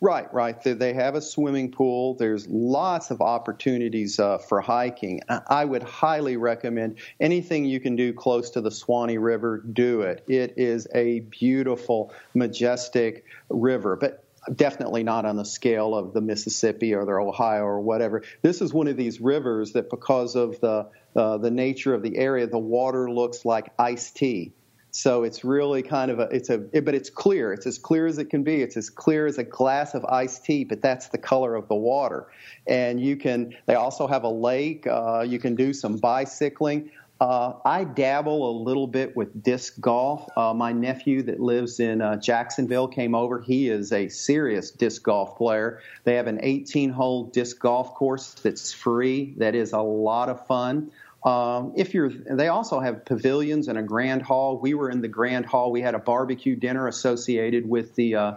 Right, 0.00 0.32
right. 0.32 0.56
They 0.62 0.92
have 0.92 1.16
a 1.16 1.20
swimming 1.20 1.72
pool. 1.72 2.14
There's 2.14 2.46
lots 2.46 3.10
of 3.10 3.20
opportunities 3.20 4.20
uh, 4.20 4.38
for 4.38 4.60
hiking. 4.60 5.22
I 5.48 5.64
would 5.64 5.82
highly 5.82 6.36
recommend 6.36 6.98
anything 7.18 7.64
you 7.64 7.80
can 7.80 7.96
do 7.96 8.12
close 8.12 8.50
to 8.50 8.60
the 8.60 8.70
Suwannee 8.70 9.18
River, 9.18 9.58
do 9.58 10.02
it. 10.02 10.22
It 10.28 10.54
is 10.56 10.86
a 10.94 11.20
beautiful, 11.20 12.12
majestic 12.34 13.24
river. 13.48 13.96
But 13.96 14.22
definitely 14.54 15.02
not 15.02 15.24
on 15.24 15.36
the 15.36 15.44
scale 15.44 15.94
of 15.94 16.12
the 16.12 16.20
Mississippi 16.20 16.94
or 16.94 17.04
the 17.04 17.12
Ohio 17.12 17.62
or 17.62 17.80
whatever. 17.80 18.22
This 18.42 18.60
is 18.60 18.72
one 18.72 18.88
of 18.88 18.96
these 18.96 19.20
rivers 19.20 19.72
that, 19.72 19.90
because 19.90 20.36
of 20.36 20.60
the 20.60 20.88
uh, 21.16 21.38
the 21.38 21.50
nature 21.50 21.94
of 21.94 22.02
the 22.02 22.16
area, 22.16 22.46
the 22.46 22.58
water 22.58 23.10
looks 23.10 23.44
like 23.44 23.72
iced 23.78 24.16
tea. 24.16 24.52
So 24.90 25.22
it's 25.22 25.44
really 25.44 25.82
kind 25.82 26.10
of 26.10 26.18
a 26.18 26.28
it's 26.30 26.50
a 26.50 26.58
but 26.58 26.94
it's 26.94 27.10
clear. 27.10 27.52
It's 27.52 27.66
as 27.66 27.78
clear 27.78 28.06
as 28.06 28.18
it 28.18 28.30
can 28.30 28.42
be. 28.42 28.62
It's 28.62 28.76
as 28.76 28.88
clear 28.88 29.26
as 29.26 29.38
a 29.38 29.44
glass 29.44 29.94
of 29.94 30.04
iced 30.06 30.44
tea, 30.44 30.64
but 30.64 30.80
that's 30.80 31.08
the 31.08 31.18
color 31.18 31.54
of 31.54 31.68
the 31.68 31.74
water. 31.74 32.28
And 32.66 33.00
you 33.00 33.16
can. 33.16 33.54
They 33.66 33.74
also 33.74 34.06
have 34.06 34.24
a 34.24 34.30
lake. 34.30 34.86
Uh, 34.86 35.24
you 35.26 35.38
can 35.38 35.54
do 35.54 35.72
some 35.72 35.96
bicycling. 35.96 36.90
Uh, 37.20 37.54
I 37.64 37.82
dabble 37.82 38.48
a 38.48 38.54
little 38.62 38.86
bit 38.86 39.16
with 39.16 39.42
disc 39.42 39.80
golf. 39.80 40.28
Uh, 40.36 40.54
my 40.54 40.72
nephew 40.72 41.22
that 41.22 41.40
lives 41.40 41.80
in 41.80 42.00
uh, 42.00 42.16
Jacksonville 42.16 42.86
came 42.86 43.14
over. 43.14 43.40
He 43.40 43.68
is 43.68 43.92
a 43.92 44.08
serious 44.08 44.70
disc 44.70 45.02
golf 45.02 45.36
player. 45.36 45.80
They 46.04 46.14
have 46.14 46.28
an 46.28 46.38
18 46.42 46.90
hole 46.90 47.24
disc 47.24 47.58
golf 47.58 47.94
course 47.94 48.34
that's 48.34 48.72
free, 48.72 49.34
that 49.38 49.56
is 49.56 49.72
a 49.72 49.80
lot 49.80 50.28
of 50.28 50.46
fun. 50.46 50.92
Um, 51.24 51.72
if 51.76 51.92
you're, 51.92 52.10
they 52.10 52.46
also 52.46 52.78
have 52.78 53.04
pavilions 53.04 53.66
and 53.66 53.76
a 53.76 53.82
grand 53.82 54.22
hall. 54.22 54.56
We 54.56 54.74
were 54.74 54.88
in 54.88 55.00
the 55.00 55.08
grand 55.08 55.46
hall. 55.46 55.72
We 55.72 55.80
had 55.80 55.96
a 55.96 55.98
barbecue 55.98 56.54
dinner 56.54 56.86
associated 56.86 57.68
with 57.68 57.96
the 57.96 58.14
uh, 58.14 58.32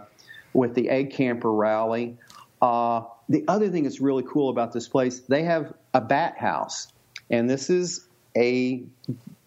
with 0.52 0.74
the 0.74 0.90
egg 0.90 1.12
camper 1.12 1.52
rally. 1.52 2.18
Uh, 2.60 3.02
the 3.28 3.44
other 3.46 3.68
thing 3.68 3.84
that's 3.84 4.00
really 4.00 4.24
cool 4.24 4.50
about 4.50 4.72
this 4.72 4.88
place, 4.88 5.20
they 5.20 5.44
have 5.44 5.72
a 5.94 6.00
bat 6.00 6.36
house, 6.36 6.88
and 7.30 7.48
this 7.48 7.70
is 7.70 8.08
a 8.36 8.82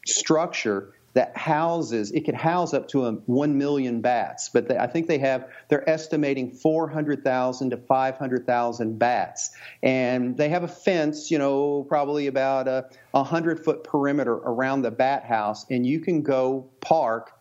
structure 0.05 0.93
that 1.15 1.35
houses 1.35 2.11
it 2.11 2.25
could 2.25 2.35
house 2.35 2.73
up 2.73 2.89
to 2.89 3.05
a 3.05 3.13
1 3.13 3.57
million 3.57 4.01
bats 4.01 4.49
but 4.49 4.67
they, 4.67 4.77
i 4.77 4.85
think 4.85 5.07
they 5.07 5.17
have 5.17 5.49
they're 5.69 5.89
estimating 5.89 6.51
400,000 6.51 7.69
to 7.71 7.77
500,000 7.77 8.99
bats. 8.99 9.51
And 9.81 10.37
they 10.37 10.49
have 10.49 10.63
a 10.63 10.67
fence 10.67 11.31
you 11.31 11.39
know 11.39 11.85
probably 11.87 12.27
about 12.27 12.67
a 12.67 12.89
100 13.11 13.63
foot 13.63 13.83
perimeter 13.83 14.33
around 14.33 14.83
the 14.83 14.91
bat 14.91 15.23
house 15.23 15.65
and 15.71 15.85
you 15.87 15.99
can 15.99 16.21
go 16.21 16.69
park 16.81 17.31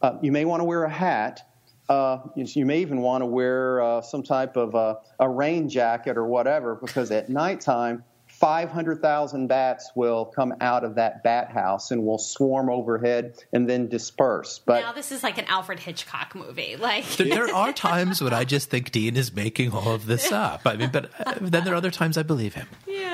uh, 0.00 0.16
you 0.22 0.32
may 0.32 0.44
want 0.44 0.60
to 0.60 0.64
wear 0.64 0.84
a 0.84 0.90
hat 0.90 1.42
uh, 1.88 2.18
you, 2.34 2.64
may 2.64 2.80
even 2.80 3.02
want 3.02 3.20
to 3.20 3.26
wear 3.26 3.82
uh, 3.82 4.00
some 4.00 4.22
type 4.22 4.56
of 4.56 4.74
uh, 4.74 4.94
a 5.20 5.28
rain 5.28 5.68
jacket 5.68 6.16
or 6.16 6.24
whatever 6.24 6.76
because 6.76 7.10
at 7.10 7.28
nighttime 7.28 8.02
500,000 8.44 9.46
bats 9.46 9.90
will 9.94 10.26
come 10.26 10.52
out 10.60 10.84
of 10.84 10.96
that 10.96 11.22
bat 11.22 11.50
house 11.50 11.90
and 11.90 12.04
will 12.04 12.18
swarm 12.18 12.68
overhead 12.68 13.32
and 13.54 13.66
then 13.66 13.88
disperse. 13.88 14.60
But 14.66 14.82
now 14.82 14.92
this 14.92 15.12
is 15.12 15.22
like 15.22 15.38
an 15.38 15.46
Alfred 15.46 15.78
Hitchcock 15.80 16.34
movie. 16.34 16.76
Like 16.76 17.06
there, 17.16 17.26
there 17.26 17.54
are 17.54 17.72
times 17.72 18.20
when 18.20 18.34
I 18.34 18.44
just 18.44 18.68
think 18.68 18.92
Dean 18.92 19.16
is 19.16 19.34
making 19.34 19.72
all 19.72 19.94
of 19.94 20.04
this 20.04 20.30
up. 20.30 20.60
I 20.66 20.76
mean, 20.76 20.90
but 20.92 21.08
uh, 21.24 21.36
then 21.40 21.64
there 21.64 21.72
are 21.72 21.76
other 21.76 21.90
times 21.90 22.18
I 22.18 22.22
believe 22.22 22.52
him. 22.52 22.66
Yeah, 22.86 23.13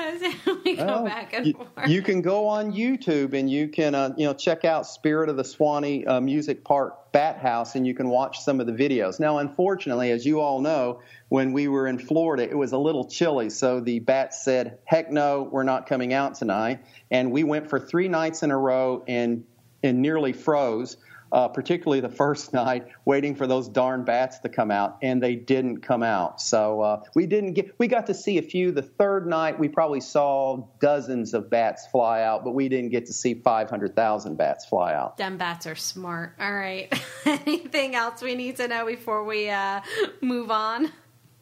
go 0.81 0.87
well, 0.87 1.05
back 1.05 1.33
and 1.33 1.47
you, 1.47 1.53
forth. 1.53 1.87
You 1.87 2.01
can 2.01 2.21
go 2.21 2.47
on 2.47 2.71
YouTube 2.71 3.33
and 3.33 3.49
you 3.49 3.67
can 3.67 3.95
uh, 3.95 4.13
you 4.17 4.25
know 4.25 4.33
check 4.33 4.65
out 4.65 4.85
Spirit 4.85 5.29
of 5.29 5.37
the 5.37 5.43
Suwannee 5.43 6.05
uh, 6.05 6.21
Music 6.21 6.63
Park 6.63 7.11
Bat 7.11 7.37
House 7.39 7.75
and 7.75 7.85
you 7.85 7.93
can 7.93 8.09
watch 8.09 8.39
some 8.39 8.59
of 8.59 8.67
the 8.67 8.73
videos. 8.73 9.19
Now, 9.19 9.37
unfortunately, 9.39 10.11
as 10.11 10.25
you 10.25 10.39
all 10.39 10.61
know, 10.61 11.01
when 11.29 11.53
we 11.53 11.67
were 11.67 11.87
in 11.87 11.99
Florida, 11.99 12.43
it 12.43 12.57
was 12.57 12.71
a 12.71 12.77
little 12.77 13.05
chilly, 13.05 13.49
so 13.49 13.79
the 13.79 13.99
bats 13.99 14.43
said, 14.43 14.79
"Heck 14.85 15.11
no, 15.11 15.49
we're 15.51 15.63
not 15.63 15.87
coming 15.87 16.13
out 16.13 16.35
tonight." 16.35 16.83
And 17.09 17.31
we 17.31 17.43
went 17.43 17.69
for 17.69 17.79
three 17.79 18.07
nights 18.07 18.43
in 18.43 18.51
a 18.51 18.57
row 18.57 19.03
and 19.07 19.43
and 19.83 20.01
nearly 20.01 20.33
froze 20.33 20.97
uh, 21.31 21.47
particularly 21.47 22.01
the 22.01 22.09
first 22.09 22.53
night, 22.61 22.87
waiting 23.05 23.35
for 23.35 23.47
those 23.47 23.67
darn 23.67 24.03
bats 24.03 24.39
to 24.39 24.49
come 24.49 24.71
out, 24.71 24.97
and 25.01 25.21
they 25.21 25.35
didn't 25.35 25.81
come 25.81 26.03
out. 26.03 26.41
So 26.41 26.81
uh, 26.81 27.03
we 27.15 27.25
didn't 27.25 27.53
get. 27.53 27.73
We 27.77 27.87
got 27.87 28.07
to 28.07 28.13
see 28.13 28.37
a 28.37 28.41
few. 28.41 28.71
The 28.71 28.81
third 28.81 29.27
night, 29.27 29.59
we 29.59 29.69
probably 29.69 30.01
saw 30.01 30.67
dozens 30.79 31.33
of 31.33 31.49
bats 31.49 31.87
fly 31.87 32.23
out, 32.23 32.43
but 32.43 32.51
we 32.51 32.69
didn't 32.69 32.89
get 32.89 33.05
to 33.07 33.13
see 33.13 33.33
500,000 33.33 34.37
bats 34.37 34.65
fly 34.65 34.93
out. 34.93 35.17
Them 35.17 35.37
bats 35.37 35.67
are 35.67 35.75
smart. 35.75 36.35
All 36.39 36.53
right. 36.53 36.93
Anything 37.25 37.95
else 37.95 38.21
we 38.21 38.35
need 38.35 38.57
to 38.57 38.67
know 38.67 38.85
before 38.85 39.23
we 39.23 39.49
uh, 39.49 39.81
move 40.21 40.51
on? 40.51 40.91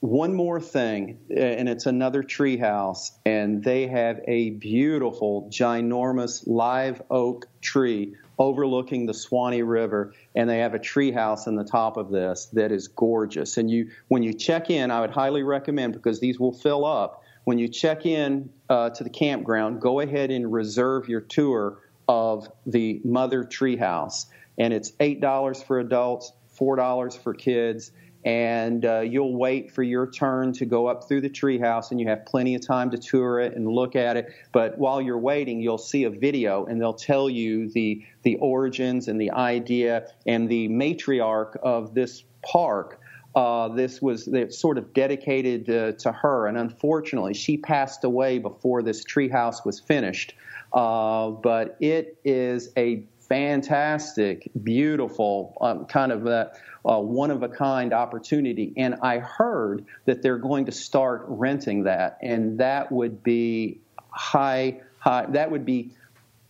one 0.02 0.34
more 0.34 0.62
thing, 0.62 1.20
and 1.30 1.68
it's 1.68 1.86
another 1.86 2.24
treehouse, 2.24 3.12
and 3.26 3.64
they 3.64 3.88
have 3.88 4.22
a 4.28 4.52
beautiful, 4.52 5.50
ginormous 5.50 6.48
live 6.48 7.02
oak 7.10 7.48
tree 7.62 8.16
overlooking 8.40 9.06
the 9.06 9.14
Suwannee 9.14 9.62
River, 9.62 10.14
and 10.34 10.50
they 10.50 10.60
have 10.60 10.74
a 10.74 10.80
treehouse 10.80 11.46
in 11.46 11.56
the 11.56 11.64
top 11.64 11.98
of 11.98 12.10
this 12.10 12.48
that 12.54 12.72
is 12.72 12.88
gorgeous. 12.88 13.58
And 13.58 13.70
you, 13.70 13.92
when 14.08 14.24
you 14.24 14.34
check 14.34 14.70
in, 14.70 14.90
I 14.90 15.02
would 15.02 15.12
highly 15.12 15.44
recommend 15.44 15.94
because 15.94 16.20
these 16.20 16.40
will 16.40 16.54
fill 16.54 16.86
up. 16.86 17.22
When 17.44 17.60
you 17.60 17.68
check 17.68 18.06
in 18.06 18.50
uh, 18.70 18.92
to 18.92 19.04
the 19.04 19.10
campground, 19.10 19.82
go 19.82 20.00
ahead 20.00 20.32
and 20.32 20.52
reserve 20.52 21.10
your 21.10 21.22
tour 21.22 21.80
of 22.08 22.48
the 22.66 23.02
Mother 23.04 23.44
Treehouse, 23.44 24.26
and 24.58 24.74
it's 24.74 24.94
eight 25.00 25.20
dollars 25.20 25.62
for 25.62 25.80
adults, 25.80 26.32
four 26.48 26.76
dollars 26.76 27.16
for 27.16 27.34
kids 27.34 27.92
and 28.26 28.86
uh, 28.86 29.00
you'll 29.00 29.36
wait 29.36 29.72
for 29.72 29.84
your 29.84 30.10
turn 30.10 30.52
to 30.54 30.66
go 30.66 30.88
up 30.88 31.08
through 31.08 31.22
the 31.22 31.30
treehouse, 31.30 31.92
and 31.92 32.00
you 32.00 32.08
have 32.08 32.26
plenty 32.26 32.56
of 32.56 32.66
time 32.66 32.90
to 32.92 32.98
tour 32.98 33.40
it 33.40 33.56
and 33.56 33.68
look 33.68 33.96
at 33.96 34.18
it. 34.18 34.34
But 34.52 34.78
while 34.78 35.02
you're 35.02 35.20
waiting, 35.20 35.62
you'll 35.62 35.78
see 35.78 36.04
a 36.04 36.10
video, 36.10 36.66
and 36.66 36.82
they'll 36.82 36.94
tell 36.94 37.30
you 37.30 37.70
the 37.70 38.04
the 38.24 38.36
origins 38.38 39.08
and 39.08 39.20
the 39.20 39.32
idea 39.32 40.08
and 40.26 40.50
the 40.50 40.68
matriarch 40.68 41.56
of 41.58 41.94
this 41.94 42.24
park. 42.42 43.00
Uh, 43.36 43.70
this 43.70 44.02
was 44.02 44.28
sort 44.50 44.78
of 44.78 44.94
dedicated 44.94 45.70
uh, 45.70 45.92
to 45.94 46.12
her, 46.12 46.48
and 46.48 46.58
unfortunately, 46.58 47.34
she 47.34 47.58
passed 47.58 48.04
away 48.04 48.40
before 48.40 48.82
this 48.82 49.06
treehouse 49.06 49.66
was 49.66 49.80
finished. 49.80 50.34
Uh, 50.74 51.30
but 51.30 51.78
it 51.80 52.18
is 52.24 52.70
a 52.78 53.04
fantastic, 53.30 54.50
beautiful, 54.64 55.56
um, 55.62 55.86
kind 55.86 56.12
of 56.12 56.26
a, 56.26 56.52
a 56.84 57.00
one 57.00 57.32
of 57.32 57.44
a 57.44 57.50
kind 57.50 57.94
opportunity. 57.94 58.74
And 58.76 58.96
I 59.02 59.20
heard 59.20 59.86
that 60.06 60.22
they're 60.22 60.38
going 60.38 60.66
to 60.66 60.72
start 60.72 61.24
renting 61.28 61.84
that, 61.84 62.18
and 62.22 62.60
that 62.60 62.92
would 62.92 63.24
be 63.24 63.80
high, 64.10 64.82
high. 64.98 65.28
That 65.28 65.52
would 65.52 65.66
be 65.66 65.92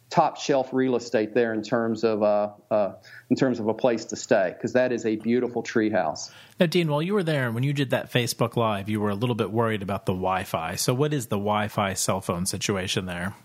top 0.09 0.37
shelf 0.37 0.73
real 0.73 0.95
estate 0.95 1.33
there 1.33 1.53
in 1.53 1.61
terms 1.61 2.03
of 2.03 2.23
uh, 2.23 2.49
uh, 2.71 2.93
in 3.29 3.35
terms 3.35 3.59
of 3.59 3.67
a 3.67 3.73
place 3.73 4.05
to 4.05 4.15
stay 4.15 4.53
because 4.55 4.73
that 4.73 4.91
is 4.91 5.05
a 5.05 5.17
beautiful 5.17 5.61
treehouse. 5.61 6.31
Now, 6.59 6.65
Dean, 6.65 6.89
while 6.89 7.01
you 7.01 7.13
were 7.13 7.23
there 7.23 7.45
and 7.45 7.55
when 7.55 7.63
you 7.63 7.73
did 7.73 7.91
that 7.91 8.11
Facebook 8.11 8.55
Live, 8.55 8.89
you 8.89 8.99
were 8.99 9.09
a 9.09 9.15
little 9.15 9.35
bit 9.35 9.51
worried 9.51 9.81
about 9.81 10.05
the 10.05 10.13
Wi-Fi. 10.13 10.75
So, 10.75 10.93
what 10.93 11.13
is 11.13 11.27
the 11.27 11.37
Wi-Fi 11.37 11.93
cell 11.93 12.21
phone 12.21 12.45
situation 12.45 13.05
there? 13.05 13.35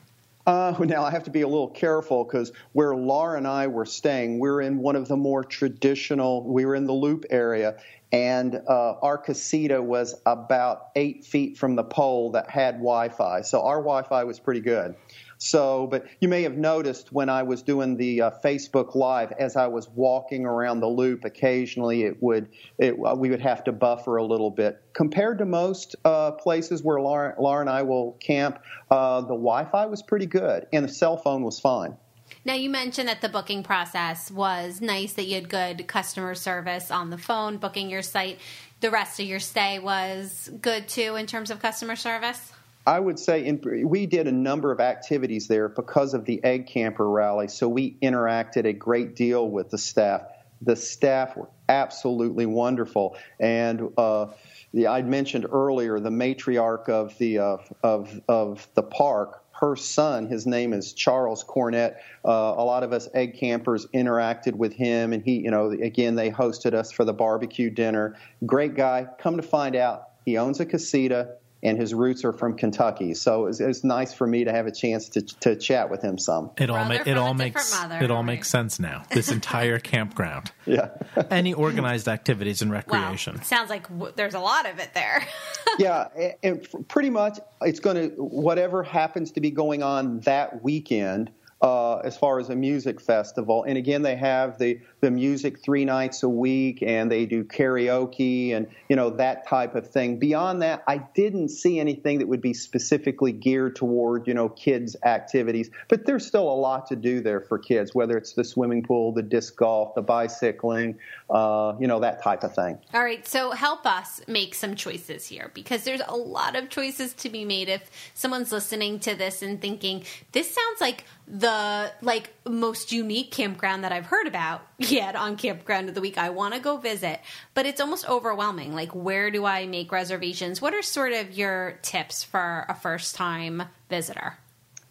Uh, 0.46 0.74
now 0.80 1.04
I 1.04 1.10
have 1.10 1.24
to 1.24 1.30
be 1.30 1.42
a 1.42 1.48
little 1.48 1.68
careful 1.68 2.24
because 2.24 2.52
where 2.72 2.94
Laura 2.94 3.36
and 3.36 3.46
I 3.46 3.66
were 3.66 3.86
staying, 3.86 4.38
we're 4.38 4.60
in 4.60 4.78
one 4.78 4.96
of 4.96 5.08
the 5.08 5.16
more 5.16 5.44
traditional. 5.44 6.42
We 6.44 6.64
were 6.64 6.74
in 6.74 6.86
the 6.86 6.92
Loop 6.92 7.24
area, 7.30 7.76
and 8.12 8.54
uh, 8.54 8.94
our 9.00 9.18
casita 9.18 9.82
was 9.82 10.14
about 10.26 10.88
eight 10.94 11.24
feet 11.24 11.58
from 11.58 11.74
the 11.74 11.84
pole 11.84 12.32
that 12.32 12.50
had 12.50 12.74
Wi-Fi. 12.74 13.42
So 13.42 13.62
our 13.62 13.78
Wi-Fi 13.78 14.24
was 14.24 14.38
pretty 14.38 14.60
good. 14.60 14.94
So, 15.38 15.86
but 15.86 16.06
you 16.20 16.28
may 16.28 16.42
have 16.42 16.56
noticed 16.56 17.12
when 17.12 17.28
I 17.28 17.42
was 17.42 17.62
doing 17.62 17.96
the 17.96 18.22
uh, 18.22 18.30
Facebook 18.44 18.94
Live, 18.94 19.32
as 19.32 19.56
I 19.56 19.66
was 19.66 19.88
walking 19.88 20.46
around 20.46 20.80
the 20.80 20.88
loop, 20.88 21.24
occasionally 21.24 22.04
it 22.04 22.22
would 22.22 22.48
it, 22.78 22.94
uh, 22.94 23.14
we 23.14 23.30
would 23.30 23.42
have 23.42 23.64
to 23.64 23.72
buffer 23.72 24.16
a 24.16 24.24
little 24.24 24.50
bit. 24.50 24.80
Compared 24.92 25.38
to 25.38 25.44
most 25.44 25.96
uh, 26.04 26.32
places 26.32 26.82
where 26.82 27.00
Laura, 27.00 27.34
Laura, 27.38 27.60
and 27.60 27.70
I 27.70 27.82
will 27.82 28.12
camp, 28.12 28.60
uh, 28.90 29.20
the 29.20 29.28
Wi-Fi 29.28 29.86
was 29.86 30.02
pretty 30.02 30.26
good, 30.26 30.66
and 30.72 30.84
the 30.84 30.92
cell 30.92 31.16
phone 31.16 31.42
was 31.42 31.58
fine. 31.60 31.96
Now, 32.44 32.54
you 32.54 32.68
mentioned 32.68 33.08
that 33.08 33.20
the 33.20 33.28
booking 33.28 33.62
process 33.62 34.30
was 34.30 34.80
nice, 34.80 35.14
that 35.14 35.24
you 35.24 35.34
had 35.34 35.48
good 35.48 35.86
customer 35.86 36.34
service 36.34 36.90
on 36.90 37.10
the 37.10 37.18
phone, 37.18 37.56
booking 37.56 37.90
your 37.90 38.02
site. 38.02 38.38
The 38.80 38.90
rest 38.90 39.18
of 39.18 39.26
your 39.26 39.40
stay 39.40 39.78
was 39.78 40.50
good 40.60 40.88
too 40.88 41.16
in 41.16 41.26
terms 41.26 41.50
of 41.50 41.60
customer 41.60 41.96
service? 41.96 42.52
I 42.86 43.00
would 43.00 43.18
say 43.18 43.44
in, 43.44 43.60
we 43.88 44.06
did 44.06 44.26
a 44.26 44.32
number 44.32 44.70
of 44.70 44.80
activities 44.80 45.48
there 45.48 45.68
because 45.68 46.12
of 46.12 46.24
the 46.26 46.42
Egg 46.44 46.66
Camper 46.66 47.08
Rally, 47.08 47.48
so 47.48 47.68
we 47.68 47.96
interacted 48.02 48.66
a 48.66 48.72
great 48.72 49.16
deal 49.16 49.48
with 49.48 49.70
the 49.70 49.78
staff. 49.78 50.22
The 50.60 50.76
staff 50.76 51.36
were 51.36 51.48
absolutely 51.68 52.46
wonderful, 52.46 53.16
and 53.40 53.90
uh, 53.96 54.26
the, 54.72 54.86
I'd 54.86 55.08
mentioned 55.08 55.46
earlier 55.50 55.98
the 55.98 56.10
matriarch 56.10 56.88
of 56.88 57.16
the 57.18 57.38
uh, 57.38 57.56
of 57.82 58.20
of 58.28 58.68
the 58.74 58.82
park. 58.82 59.40
Her 59.52 59.76
son, 59.76 60.26
his 60.26 60.46
name 60.46 60.72
is 60.72 60.92
Charles 60.92 61.44
Cornett. 61.44 61.96
Uh, 62.24 62.54
a 62.56 62.64
lot 62.64 62.82
of 62.82 62.92
us 62.92 63.08
egg 63.14 63.38
campers 63.38 63.86
interacted 63.94 64.54
with 64.54 64.74
him, 64.74 65.12
and 65.12 65.22
he, 65.22 65.38
you 65.38 65.50
know, 65.50 65.70
again 65.70 66.16
they 66.16 66.30
hosted 66.30 66.74
us 66.74 66.92
for 66.92 67.04
the 67.04 67.14
barbecue 67.14 67.70
dinner. 67.70 68.16
Great 68.44 68.74
guy. 68.74 69.06
Come 69.18 69.36
to 69.36 69.42
find 69.42 69.74
out, 69.74 70.10
he 70.26 70.36
owns 70.36 70.60
a 70.60 70.66
casita 70.66 71.36
and 71.64 71.78
his 71.78 71.94
roots 71.94 72.24
are 72.24 72.32
from 72.32 72.56
Kentucky. 72.56 73.14
So 73.14 73.46
it's, 73.46 73.58
it's 73.58 73.82
nice 73.82 74.12
for 74.12 74.26
me 74.26 74.44
to 74.44 74.52
have 74.52 74.66
a 74.66 74.70
chance 74.70 75.08
to, 75.10 75.22
to 75.40 75.56
chat 75.56 75.90
with 75.90 76.02
him 76.02 76.18
some. 76.18 76.50
It 76.58 76.70
all 76.70 76.84
ma- 76.84 77.02
it 77.06 77.16
all 77.16 77.34
makes 77.34 77.72
mother, 77.80 77.98
it 78.04 78.10
all 78.10 78.18
right. 78.18 78.26
makes 78.26 78.48
sense 78.50 78.78
now. 78.78 79.02
This 79.10 79.32
entire 79.32 79.78
campground, 79.78 80.52
Yeah. 80.66 80.90
any 81.30 81.54
organized 81.54 82.06
activities 82.06 82.60
and 82.62 82.70
Wow. 82.70 82.76
recreation. 82.76 83.42
Sounds 83.42 83.70
like 83.70 83.88
w- 83.88 84.12
there's 84.14 84.34
a 84.34 84.40
lot 84.40 84.68
of 84.70 84.78
it 84.78 84.90
there. 84.94 85.26
yeah, 85.78 86.08
and- 86.16 86.34
and 86.42 86.60
f- 86.62 86.74
pretty 86.88 87.10
much 87.10 87.38
it's 87.62 87.80
going 87.80 87.96
to 87.96 88.14
whatever 88.22 88.82
happens 88.82 89.32
to 89.32 89.40
be 89.40 89.50
going 89.50 89.82
on 89.82 90.20
that 90.20 90.62
weekend. 90.62 91.30
Uh, 91.64 91.96
as 92.04 92.14
far 92.14 92.38
as 92.38 92.50
a 92.50 92.54
music 92.54 93.00
festival, 93.00 93.64
and 93.64 93.78
again, 93.78 94.02
they 94.02 94.16
have 94.16 94.58
the 94.58 94.78
the 95.00 95.10
music 95.10 95.62
three 95.62 95.86
nights 95.86 96.22
a 96.22 96.28
week, 96.28 96.82
and 96.82 97.10
they 97.10 97.24
do 97.24 97.42
karaoke 97.42 98.54
and 98.54 98.66
you 98.90 98.96
know 98.96 99.08
that 99.08 99.48
type 99.48 99.74
of 99.74 99.88
thing. 99.88 100.18
Beyond 100.18 100.60
that, 100.60 100.82
I 100.86 100.98
didn't 100.98 101.48
see 101.48 101.80
anything 101.80 102.18
that 102.18 102.28
would 102.28 102.42
be 102.42 102.52
specifically 102.52 103.32
geared 103.32 103.76
toward 103.76 104.28
you 104.28 104.34
know 104.34 104.50
kids 104.50 104.94
activities. 105.06 105.70
But 105.88 106.04
there's 106.04 106.26
still 106.26 106.50
a 106.50 106.58
lot 106.58 106.88
to 106.88 106.96
do 106.96 107.22
there 107.22 107.40
for 107.40 107.58
kids, 107.58 107.94
whether 107.94 108.18
it's 108.18 108.34
the 108.34 108.44
swimming 108.44 108.82
pool, 108.82 109.12
the 109.12 109.22
disc 109.22 109.56
golf, 109.56 109.94
the 109.94 110.02
bicycling, 110.02 110.98
uh, 111.34 111.76
you 111.80 111.88
know 111.88 111.98
that 111.98 112.22
type 112.22 112.44
of 112.44 112.54
thing. 112.54 112.78
All 112.94 113.02
right, 113.02 113.26
so 113.26 113.50
help 113.50 113.84
us 113.86 114.20
make 114.28 114.54
some 114.54 114.76
choices 114.76 115.26
here 115.26 115.50
because 115.52 115.82
there's 115.82 116.00
a 116.06 116.16
lot 116.16 116.54
of 116.54 116.70
choices 116.70 117.12
to 117.14 117.28
be 117.28 117.44
made. 117.44 117.68
If 117.68 117.90
someone's 118.14 118.52
listening 118.52 119.00
to 119.00 119.16
this 119.16 119.42
and 119.42 119.60
thinking 119.60 120.04
this 120.30 120.54
sounds 120.54 120.80
like 120.80 121.04
the 121.26 121.92
like 122.02 122.32
most 122.48 122.92
unique 122.92 123.32
campground 123.32 123.82
that 123.82 123.90
I've 123.90 124.06
heard 124.06 124.28
about 124.28 124.62
yet 124.78 125.16
on 125.16 125.36
Campground 125.36 125.88
of 125.88 125.96
the 125.96 126.00
Week, 126.00 126.16
I 126.16 126.30
want 126.30 126.54
to 126.54 126.60
go 126.60 126.76
visit, 126.76 127.20
but 127.52 127.66
it's 127.66 127.80
almost 127.80 128.08
overwhelming. 128.08 128.72
Like, 128.72 128.94
where 128.94 129.32
do 129.32 129.44
I 129.44 129.66
make 129.66 129.90
reservations? 129.90 130.62
What 130.62 130.72
are 130.72 130.82
sort 130.82 131.12
of 131.12 131.36
your 131.36 131.80
tips 131.82 132.22
for 132.22 132.64
a 132.68 132.76
first 132.76 133.16
time 133.16 133.64
visitor? 133.90 134.38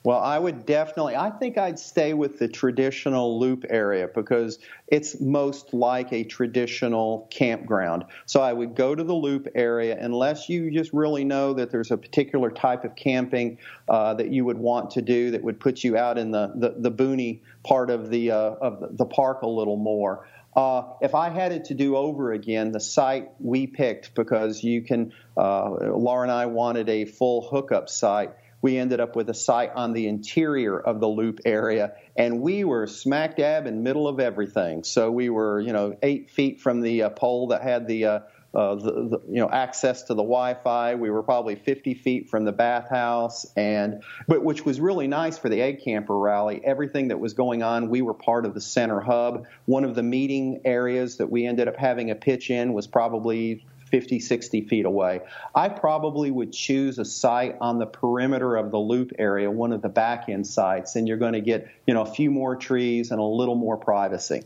Well, 0.04 0.20
I 0.20 0.38
would 0.38 0.66
definitely. 0.66 1.16
I 1.16 1.30
think 1.30 1.58
I'd 1.58 1.80
stay 1.80 2.14
with 2.14 2.38
the 2.38 2.50
traditional 2.50 3.40
loop 3.40 3.64
area 3.70 4.10
because 4.14 4.60
it's 4.88 5.22
most 5.22 5.74
like 5.74 6.12
a 6.12 6.26
traditional 6.26 7.28
campground. 7.32 8.04
So 8.26 8.42
I 8.42 8.52
would 8.52 8.76
go 8.76 8.96
to 8.96 9.04
the 9.04 9.14
loop 9.14 9.48
area 9.56 9.98
unless 9.98 10.50
you 10.50 10.72
just 10.72 10.92
really 10.92 11.24
know 11.24 11.54
that 11.54 11.72
there's 11.72 11.92
a 11.92 11.98
particular 11.98 12.52
type 12.52 12.84
of 12.84 12.98
camping 12.98 13.60
uh, 13.88 14.14
that 14.16 14.28
you 14.30 14.44
would 14.44 14.58
want 14.58 14.92
to 14.92 15.02
do 15.02 15.32
that 15.32 15.42
would 15.42 15.62
put 15.62 15.86
you 15.86 15.96
out 15.96 16.18
in 16.18 16.32
the 16.32 16.52
the, 16.54 16.76
the 16.78 16.92
boony 16.92 17.40
part 17.64 17.90
of 17.90 18.10
the 18.10 18.32
uh, 18.32 18.36
of 18.36 18.98
the- 18.98 19.06
park 19.06 19.44
a 19.44 19.48
little 19.48 19.78
more. 19.78 20.28
Uh, 20.56 20.84
if 21.02 21.16
I 21.16 21.30
had 21.30 21.52
it 21.52 21.66
to 21.66 21.74
do 21.74 21.96
over 21.96 22.32
again, 22.32 22.72
the 22.72 22.80
site 22.80 23.30
we 23.40 23.68
picked 23.68 24.14
because 24.16 24.64
you 24.64 24.82
can, 24.82 25.12
uh, 25.36 25.70
Laura 25.70 26.24
and 26.24 26.32
I 26.32 26.46
wanted 26.48 26.90
a 26.90 27.06
full 27.06 27.42
hookup 27.42 27.90
site. 27.90 28.32
We 28.64 28.78
ended 28.78 29.02
up 29.02 29.16
with 29.18 29.30
a 29.30 29.34
site 29.34 29.74
on 29.76 29.92
the 29.92 30.08
interior 30.08 30.80
of 30.80 31.02
the 31.02 31.08
loop 31.08 31.42
area, 31.44 31.96
and 32.16 32.40
we 32.42 32.64
were 32.64 32.88
smack 32.88 33.36
dab 33.36 33.68
in 33.68 33.84
middle 33.84 34.08
of 34.08 34.22
everything. 34.22 34.86
So 34.86 35.12
we 35.12 35.30
were, 35.30 35.60
you 35.60 35.74
know, 35.74 35.98
eight 36.02 36.32
feet 36.32 36.62
from 36.62 36.80
the 36.80 37.04
uh, 37.04 37.10
pole 37.10 37.48
that 37.48 37.62
had 37.62 37.88
the 37.88 38.06
uh, 38.06 38.20
uh, 38.54 38.76
the, 38.76 38.92
the, 38.92 39.22
you 39.28 39.42
know 39.42 39.50
access 39.50 40.04
to 40.04 40.14
the 40.14 40.22
Wi-Fi. 40.22 40.96
We 40.96 41.10
were 41.10 41.24
probably 41.24 41.56
50 41.56 41.96
feet 41.96 42.30
from 42.30 42.46
the 42.46 42.52
bathhouse, 42.52 43.46
and 43.58 44.04
but 44.28 44.46
which 44.46 44.64
was 44.64 44.80
really 44.80 45.08
nice 45.08 45.38
for 45.38 45.50
the 45.50 45.62
egg 45.62 45.82
camper 45.84 46.18
rally. 46.18 46.62
Everything 46.64 47.10
that 47.10 47.20
was 47.20 47.34
going 47.34 47.64
on, 47.64 47.90
we 47.90 48.02
were 48.02 48.14
part 48.14 48.46
of 48.46 48.54
the 48.54 48.62
center 48.62 49.02
hub. 49.02 49.46
One 49.66 49.84
of 49.84 49.96
the 49.96 50.04
meeting 50.04 50.62
areas 50.66 51.18
that 51.18 51.30
we 51.30 51.46
ended 51.46 51.68
up 51.68 51.76
having 51.76 52.12
a 52.12 52.16
pitch 52.16 52.50
in 52.50 52.74
was 52.74 52.88
probably 52.88 53.66
50, 53.94 54.20
60 54.20 54.62
feet 54.68 54.86
away. 54.86 55.22
I 55.54 55.70
probably 55.70 56.32
would 56.32 56.52
choose 56.52 56.98
a 56.98 57.06
site 57.06 57.56
on 57.62 57.78
the 57.78 57.86
perimeter 57.86 58.56
of 58.56 58.72
the 58.72 58.80
loop 58.80 59.12
area, 59.20 59.52
one 59.52 59.72
of 59.72 59.84
the 59.84 59.88
back 59.88 60.30
end 60.30 60.48
sites, 60.48 60.96
and 60.96 61.08
you're 61.08 61.18
going 61.18 61.34
to 61.34 61.42
get 61.42 61.70
you 61.86 61.94
know 61.94 62.02
a 62.02 62.12
few 62.12 62.32
more 62.32 62.56
trees 62.56 63.12
and 63.12 63.20
a 63.20 63.24
little 63.24 63.54
more 63.54 63.78
privacy. 63.78 64.42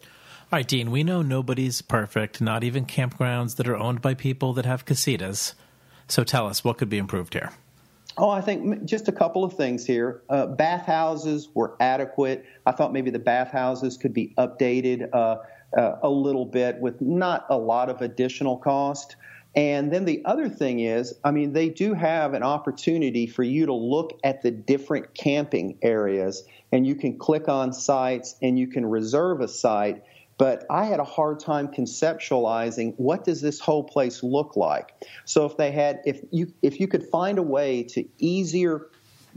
All 0.52 0.58
right, 0.58 0.68
Dean, 0.68 0.92
we 0.92 1.02
know 1.02 1.22
nobody's 1.22 1.82
perfect, 1.82 2.42
not 2.42 2.66
even 2.66 2.86
campgrounds 2.86 3.56
that 3.56 3.70
are 3.70 3.78
owned 3.78 4.02
by 4.02 4.16
people 4.16 4.52
that 4.52 4.66
have 4.66 4.86
casitas. 4.86 5.54
So 6.10 6.26
tell 6.26 6.46
us, 6.48 6.66
what 6.66 6.78
could 6.78 6.90
be 6.90 6.98
improved 6.98 7.34
here? 7.34 7.54
Oh, 8.18 8.30
I 8.30 8.42
think 8.42 8.84
just 8.84 9.08
a 9.08 9.14
couple 9.14 9.46
of 9.46 9.54
things 9.54 9.86
here. 9.86 10.24
Uh, 10.30 10.48
bathhouses 10.48 11.48
were 11.54 11.78
adequate. 11.80 12.46
I 12.66 12.74
thought 12.74 12.92
maybe 12.92 13.12
the 13.12 13.20
bathhouses 13.20 13.96
could 13.96 14.14
be 14.14 14.34
updated 14.38 15.08
uh, 15.14 15.38
uh, 15.78 16.00
a 16.02 16.10
little 16.10 16.46
bit 16.46 16.80
with 16.80 17.00
not 17.02 17.46
a 17.50 17.58
lot 17.58 17.90
of 17.90 18.02
additional 18.02 18.58
cost. 18.58 19.16
And 19.58 19.92
then 19.92 20.06
the 20.06 20.22
other 20.24 20.50
thing 20.50 20.82
is, 20.82 21.16
I 21.24 21.32
mean, 21.32 21.52
they 21.52 21.70
do 21.70 21.96
have 21.96 22.36
an 22.36 22.44
opportunity 22.44 23.26
for 23.26 23.42
you 23.42 23.66
to 23.66 23.74
look 23.74 24.20
at 24.24 24.44
the 24.44 24.52
different 24.52 25.16
camping 25.16 25.80
areas, 25.82 26.44
and 26.72 26.86
you 26.86 26.94
can 26.94 27.18
click 27.18 27.50
on 27.50 27.74
sites 27.74 28.36
and 28.40 28.60
you 28.60 28.68
can 28.68 28.86
reserve 28.86 29.42
a 29.42 29.48
site. 29.48 30.04
But 30.38 30.68
I 30.70 30.86
had 30.86 31.00
a 31.00 31.04
hard 31.04 31.40
time 31.40 31.70
conceptualizing 31.70 32.94
what 32.98 33.24
does 33.24 33.42
this 33.42 33.60
whole 33.60 33.84
place 33.84 34.22
look 34.22 34.56
like. 34.56 34.94
So 35.26 35.48
if 35.48 35.58
they 35.58 35.72
had, 35.72 36.02
if 36.06 36.22
you 36.30 36.54
if 36.62 36.80
you 36.80 36.88
could 36.88 37.08
find 37.08 37.40
a 37.40 37.44
way 37.44 37.82
to 37.86 38.06
easier, 38.20 38.90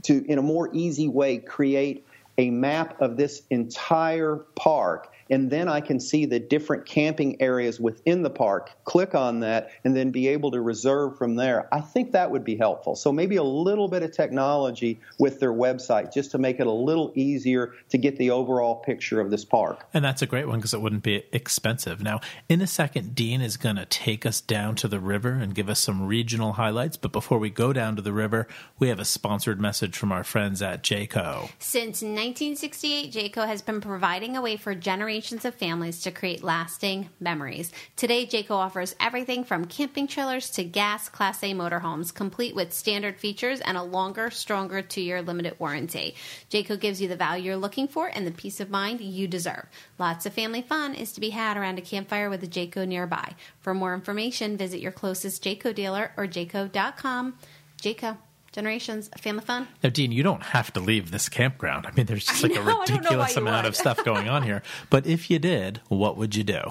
to 0.03 0.23
in 0.31 0.39
a 0.39 0.43
more 0.43 0.69
easy 0.75 1.09
way 1.09 1.39
create 1.39 2.05
a 2.41 2.51
map 2.51 3.03
of 3.03 3.19
this 3.19 3.43
entire 3.51 4.37
park 4.57 5.13
and 5.31 5.49
then 5.49 5.69
I 5.69 5.81
can 5.81 6.01
see 6.01 6.27
the 6.27 6.41
different 6.41 6.85
camping 6.85 7.41
areas 7.41 7.79
within 7.79 8.23
the 8.23 8.31
park, 8.31 8.73
click 8.85 9.15
on 9.15 9.41
that, 9.41 9.71
and 9.85 9.97
then 9.97 10.11
be 10.11 10.27
able 10.29 10.51
to 10.51 10.61
reserve 10.61 11.17
from 11.17 11.37
there. 11.37 11.73
I 11.73 11.81
think 11.81 12.13
that 12.13 12.31
would 12.31 12.45
be 12.45 12.57
helpful. 12.57 12.97
So 12.97 13.13
maybe 13.13 13.37
a 13.37 13.43
little 13.43 13.87
bit 13.87 14.03
of 14.03 14.11
technology 14.11 15.01
with 15.19 15.39
their 15.39 15.53
website 15.53 16.13
just 16.13 16.33
to 16.33 16.39
make 16.39 16.59
it 16.59 16.67
a 16.67 16.73
little 16.73 17.13
easier 17.15 17.75
to 17.91 17.99
get 17.99 18.17
the 18.17 18.31
overall 18.31 18.75
picture 18.75 19.21
of 19.21 19.31
this 19.31 19.45
park. 19.45 19.87
And 19.95 20.05
that's 20.05 20.21
a 20.21 20.27
great 20.27 20.49
one 20.49 20.59
because 20.59 20.75
it 20.75 20.81
wouldn't 20.81 21.05
be 21.05 21.23
expensive. 21.33 22.03
Now, 22.03 22.21
in 22.49 22.61
a 22.61 22.67
second, 22.67 23.15
Dean 23.15 23.41
is 23.41 23.57
going 23.57 23.77
to 23.77 23.87
take 23.87 24.27
us 24.27 24.41
down 24.41 24.75
to 24.77 24.89
the 24.89 24.99
river 24.99 25.31
and 25.31 25.55
give 25.55 25.69
us 25.69 25.79
some 25.79 26.07
regional 26.07 26.55
highlights. 26.55 26.97
But 26.97 27.13
before 27.13 27.39
we 27.39 27.51
go 27.51 27.73
down 27.73 27.95
to 27.97 28.03
the 28.03 28.13
river, 28.13 28.49
we 28.81 28.89
have 28.89 28.99
a 28.99 29.05
sponsored 29.05 29.61
message 29.61 29.97
from 29.97 30.11
our 30.11 30.25
friends 30.25 30.61
at 30.61 30.83
Jayco. 30.83 31.51
Since 31.61 32.03
1968, 32.31 33.13
Jayco 33.13 33.45
has 33.45 33.61
been 33.61 33.81
providing 33.81 34.37
a 34.37 34.41
way 34.41 34.57
for 34.57 34.73
generations 34.73 35.45
of 35.45 35.53
families 35.53 36.03
to 36.03 36.13
create 36.13 36.45
lasting 36.45 37.11
memories. 37.19 37.73
Today, 37.97 38.25
Jayco 38.25 38.53
offers 38.53 38.95
everything 39.01 39.43
from 39.43 39.65
camping 39.65 40.07
trailers 40.07 40.49
to 40.51 40.63
gas 40.63 41.09
Class 41.09 41.43
A 41.43 41.55
motorhomes, 41.55 42.15
complete 42.15 42.55
with 42.55 42.73
standard 42.73 43.19
features 43.19 43.61
and 43.61 43.77
a 43.77 43.83
longer, 43.83 44.31
stronger 44.31 44.81
two 44.81 45.01
year 45.01 45.23
limited 45.23 45.59
warranty. 45.59 46.15
Jayco 46.51 46.79
gives 46.79 47.03
you 47.03 47.09
the 47.09 47.17
value 47.17 47.47
you're 47.47 47.57
looking 47.57 47.89
for 47.89 48.07
and 48.07 48.25
the 48.25 48.31
peace 48.31 48.61
of 48.61 48.71
mind 48.71 49.01
you 49.01 49.27
deserve. 49.27 49.67
Lots 49.99 50.25
of 50.25 50.33
family 50.33 50.63
fun 50.63 50.95
is 50.95 51.11
to 51.15 51.21
be 51.21 51.31
had 51.31 51.57
around 51.57 51.79
a 51.79 51.83
campfire 51.83 52.31
with 52.31 52.45
a 52.45 52.47
Jayco 52.47 52.87
nearby. 52.87 53.35
For 53.59 53.75
more 53.75 53.93
information, 53.93 54.57
visit 54.57 54.81
your 54.81 54.93
closest 54.93 55.43
Jayco 55.43 55.75
dealer 55.75 56.13
or 56.17 56.29
jayco.com. 56.29 57.35
Jayco. 57.83 58.19
Generations 58.53 59.09
of 59.13 59.21
family 59.21 59.43
fun. 59.43 59.69
Now, 59.83 59.91
Dean, 59.91 60.11
you 60.11 60.25
don't 60.25 60.43
have 60.43 60.73
to 60.73 60.81
leave 60.81 61.13
this 61.13 61.29
campground. 61.29 61.87
I 61.87 61.93
mean, 61.93 62.07
there's 62.07 62.27
just 62.27 62.43
like 62.43 62.53
know, 62.53 62.61
I 62.61 62.63
a 62.63 62.65
don't 62.65 62.75
know 62.75 62.75
why 62.75 62.81
ridiculous 62.83 63.37
amount 63.37 63.67
of 63.67 63.77
stuff 63.77 64.05
going 64.05 64.29
on 64.29 64.43
here. 64.43 64.63
But 64.91 65.07
if 65.07 65.31
you 65.31 65.39
did, 65.39 65.81
what 65.89 66.17
would 66.17 66.35
you 66.35 66.43
do? 66.43 66.63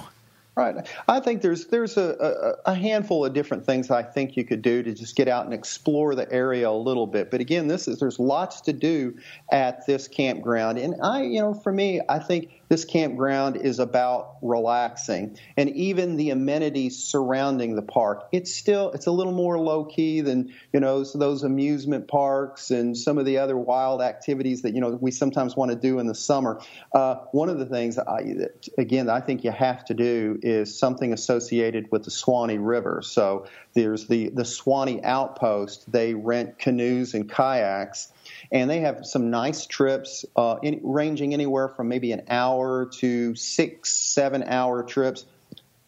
Right. 0.56 0.86
I 1.08 1.20
think 1.20 1.40
there's 1.40 1.66
there's 1.68 1.96
a, 1.96 2.56
a, 2.66 2.72
a 2.72 2.74
handful 2.74 3.24
of 3.24 3.32
different 3.32 3.64
things 3.64 3.90
I 3.90 4.02
think 4.02 4.36
you 4.36 4.44
could 4.44 4.60
do 4.60 4.82
to 4.82 4.92
just 4.92 5.16
get 5.16 5.26
out 5.26 5.46
and 5.46 5.54
explore 5.54 6.14
the 6.14 6.30
area 6.30 6.68
a 6.68 6.72
little 6.72 7.06
bit. 7.06 7.30
But 7.30 7.40
again, 7.40 7.66
this 7.68 7.88
is 7.88 7.98
there's 7.98 8.18
lots 8.18 8.60
to 8.62 8.74
do 8.74 9.16
at 9.50 9.86
this 9.86 10.06
campground, 10.06 10.76
and 10.76 10.96
I, 11.02 11.22
you 11.22 11.40
know, 11.40 11.54
for 11.54 11.72
me, 11.72 12.00
I 12.10 12.18
think 12.18 12.59
this 12.70 12.84
campground 12.84 13.56
is 13.56 13.80
about 13.80 14.36
relaxing, 14.42 15.36
and 15.56 15.68
even 15.70 16.16
the 16.16 16.30
amenities 16.30 16.96
surrounding 17.02 17.74
the 17.74 17.82
park. 17.82 18.28
It's 18.30 18.54
still 18.54 18.92
it's 18.92 19.06
a 19.06 19.10
little 19.10 19.32
more 19.32 19.58
low 19.58 19.84
key 19.84 20.20
than 20.20 20.54
you 20.72 20.78
know 20.78 21.02
so 21.02 21.18
those 21.18 21.42
amusement 21.42 22.06
parks 22.06 22.70
and 22.70 22.96
some 22.96 23.18
of 23.18 23.26
the 23.26 23.38
other 23.38 23.58
wild 23.58 24.00
activities 24.00 24.62
that 24.62 24.72
you 24.72 24.80
know 24.80 24.90
we 25.00 25.10
sometimes 25.10 25.56
want 25.56 25.72
to 25.72 25.76
do 25.76 25.98
in 25.98 26.06
the 26.06 26.14
summer. 26.14 26.60
Uh, 26.94 27.16
one 27.32 27.48
of 27.48 27.58
the 27.58 27.66
things 27.66 27.98
I, 27.98 28.36
again 28.78 29.10
I 29.10 29.20
think 29.20 29.42
you 29.42 29.50
have 29.50 29.84
to 29.86 29.94
do 29.94 30.38
is 30.40 30.78
something 30.78 31.12
associated 31.12 31.90
with 31.90 32.04
the 32.04 32.12
Suwannee 32.12 32.58
River. 32.58 33.02
So 33.02 33.46
there's 33.74 34.06
the 34.06 34.30
the 34.30 34.44
Suwannee 34.44 35.02
Outpost. 35.02 35.90
They 35.90 36.14
rent 36.14 36.60
canoes 36.60 37.14
and 37.14 37.28
kayaks 37.28 38.12
and 38.52 38.70
they 38.70 38.80
have 38.80 39.06
some 39.06 39.30
nice 39.30 39.66
trips 39.66 40.24
uh, 40.36 40.56
in, 40.62 40.80
ranging 40.82 41.34
anywhere 41.34 41.68
from 41.68 41.88
maybe 41.88 42.12
an 42.12 42.22
hour 42.28 42.86
to 42.86 43.34
six, 43.34 43.90
seven 43.90 44.42
hour 44.44 44.82
trips, 44.82 45.24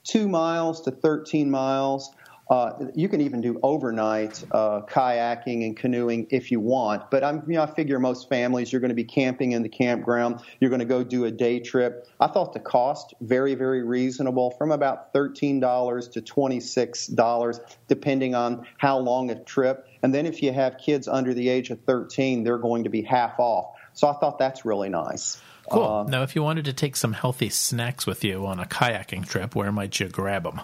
two 0.04 0.28
miles 0.28 0.82
to 0.82 0.90
13 0.90 1.50
miles. 1.50 2.10
Uh, 2.50 2.72
you 2.94 3.08
can 3.08 3.20
even 3.20 3.40
do 3.40 3.58
overnight 3.62 4.44
uh, 4.50 4.82
kayaking 4.82 5.64
and 5.64 5.76
canoeing 5.76 6.26
if 6.30 6.50
you 6.50 6.60
want. 6.60 7.10
But 7.10 7.24
I'm, 7.24 7.42
you 7.46 7.54
know, 7.54 7.62
I 7.62 7.66
figure 7.66 7.98
most 7.98 8.28
families 8.28 8.72
you're 8.72 8.80
going 8.80 8.90
to 8.90 8.94
be 8.94 9.04
camping 9.04 9.52
in 9.52 9.62
the 9.62 9.68
campground. 9.68 10.40
You're 10.60 10.70
going 10.70 10.80
to 10.80 10.84
go 10.84 11.02
do 11.02 11.24
a 11.24 11.30
day 11.30 11.60
trip. 11.60 12.08
I 12.20 12.26
thought 12.26 12.52
the 12.52 12.60
cost 12.60 13.14
very, 13.20 13.54
very 13.54 13.82
reasonable, 13.82 14.50
from 14.52 14.72
about 14.72 15.12
thirteen 15.12 15.60
dollars 15.60 16.08
to 16.08 16.20
twenty 16.20 16.60
six 16.60 17.06
dollars, 17.06 17.60
depending 17.88 18.34
on 18.34 18.66
how 18.78 18.98
long 18.98 19.30
a 19.30 19.42
trip. 19.42 19.86
And 20.02 20.12
then 20.12 20.26
if 20.26 20.42
you 20.42 20.52
have 20.52 20.78
kids 20.78 21.06
under 21.06 21.32
the 21.32 21.48
age 21.48 21.70
of 21.70 21.80
13, 21.84 22.42
they're 22.42 22.58
going 22.58 22.84
to 22.84 22.90
be 22.90 23.02
half 23.02 23.38
off. 23.38 23.76
So 23.92 24.08
I 24.08 24.14
thought 24.14 24.38
that's 24.38 24.64
really 24.64 24.88
nice. 24.88 25.40
Cool. 25.70 25.84
Uh, 25.84 26.02
now, 26.04 26.22
if 26.22 26.34
you 26.34 26.42
wanted 26.42 26.64
to 26.64 26.72
take 26.72 26.96
some 26.96 27.12
healthy 27.12 27.48
snacks 27.48 28.06
with 28.06 28.24
you 28.24 28.46
on 28.46 28.58
a 28.58 28.64
kayaking 28.64 29.28
trip, 29.28 29.54
where 29.54 29.70
might 29.70 29.98
you 30.00 30.08
grab 30.08 30.42
them? 30.42 30.60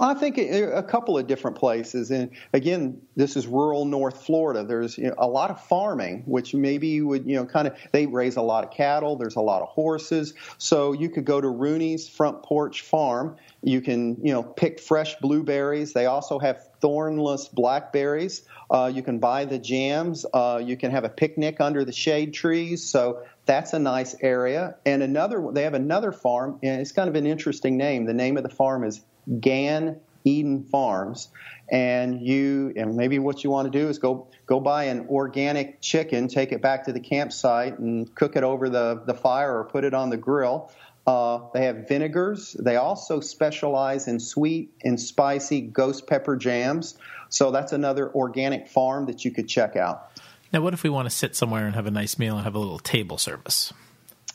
I 0.00 0.14
think 0.14 0.38
a 0.38 0.82
couple 0.82 1.16
of 1.16 1.28
different 1.28 1.56
places, 1.56 2.10
and 2.10 2.30
again, 2.52 3.00
this 3.14 3.36
is 3.36 3.46
rural 3.46 3.84
North 3.84 4.26
Florida. 4.26 4.64
There's 4.64 4.98
you 4.98 5.04
know, 5.04 5.14
a 5.18 5.28
lot 5.28 5.50
of 5.50 5.60
farming, 5.66 6.24
which 6.26 6.52
maybe 6.52 6.88
you 6.88 7.06
would, 7.06 7.26
you 7.26 7.36
know, 7.36 7.46
kind 7.46 7.68
of. 7.68 7.76
They 7.92 8.06
raise 8.06 8.34
a 8.34 8.42
lot 8.42 8.64
of 8.64 8.72
cattle. 8.72 9.14
There's 9.14 9.36
a 9.36 9.40
lot 9.40 9.62
of 9.62 9.68
horses, 9.68 10.34
so 10.58 10.92
you 10.92 11.08
could 11.08 11.24
go 11.24 11.40
to 11.40 11.48
Rooney's 11.48 12.08
Front 12.08 12.42
Porch 12.42 12.82
Farm. 12.82 13.36
You 13.62 13.80
can, 13.80 14.16
you 14.20 14.32
know, 14.32 14.42
pick 14.42 14.80
fresh 14.80 15.14
blueberries. 15.20 15.92
They 15.92 16.06
also 16.06 16.40
have 16.40 16.68
thornless 16.80 17.46
blackberries. 17.46 18.42
Uh, 18.70 18.90
you 18.92 19.02
can 19.02 19.20
buy 19.20 19.44
the 19.44 19.60
jams. 19.60 20.26
Uh, 20.34 20.60
you 20.62 20.76
can 20.76 20.90
have 20.90 21.04
a 21.04 21.08
picnic 21.08 21.60
under 21.60 21.84
the 21.84 21.92
shade 21.92 22.34
trees. 22.34 22.82
So 22.84 23.22
that's 23.46 23.72
a 23.72 23.78
nice 23.78 24.16
area. 24.20 24.74
And 24.84 25.04
another, 25.04 25.50
they 25.52 25.62
have 25.62 25.74
another 25.74 26.10
farm, 26.10 26.58
and 26.64 26.80
it's 26.80 26.92
kind 26.92 27.08
of 27.08 27.14
an 27.14 27.26
interesting 27.26 27.76
name. 27.76 28.06
The 28.06 28.14
name 28.14 28.36
of 28.36 28.42
the 28.42 28.48
farm 28.48 28.82
is 28.82 29.00
Gan 29.40 30.00
Eden 30.24 30.64
Farms, 30.64 31.28
and 31.70 32.20
you 32.20 32.72
and 32.76 32.96
maybe 32.96 33.18
what 33.18 33.44
you 33.44 33.50
want 33.50 33.70
to 33.70 33.78
do 33.78 33.88
is 33.88 33.98
go 33.98 34.28
go 34.46 34.60
buy 34.60 34.84
an 34.84 35.06
organic 35.08 35.80
chicken, 35.80 36.28
take 36.28 36.52
it 36.52 36.62
back 36.62 36.84
to 36.86 36.92
the 36.92 37.00
campsite, 37.00 37.78
and 37.78 38.12
cook 38.14 38.36
it 38.36 38.42
over 38.42 38.68
the 38.68 39.02
the 39.06 39.14
fire 39.14 39.58
or 39.58 39.64
put 39.64 39.84
it 39.84 39.94
on 39.94 40.10
the 40.10 40.16
grill. 40.16 40.70
Uh, 41.06 41.40
they 41.52 41.66
have 41.66 41.86
vinegars. 41.86 42.56
They 42.58 42.76
also 42.76 43.20
specialize 43.20 44.08
in 44.08 44.18
sweet 44.18 44.72
and 44.82 44.98
spicy 44.98 45.60
ghost 45.60 46.06
pepper 46.06 46.34
jams. 46.34 46.96
So 47.28 47.50
that's 47.50 47.72
another 47.72 48.10
organic 48.14 48.68
farm 48.68 49.06
that 49.06 49.24
you 49.24 49.30
could 49.30 49.46
check 49.46 49.76
out. 49.76 50.10
Now, 50.50 50.62
what 50.62 50.72
if 50.72 50.82
we 50.82 50.88
want 50.88 51.06
to 51.06 51.14
sit 51.14 51.36
somewhere 51.36 51.66
and 51.66 51.74
have 51.74 51.86
a 51.86 51.90
nice 51.90 52.18
meal 52.18 52.36
and 52.36 52.44
have 52.44 52.54
a 52.54 52.58
little 52.58 52.78
table 52.78 53.18
service? 53.18 53.72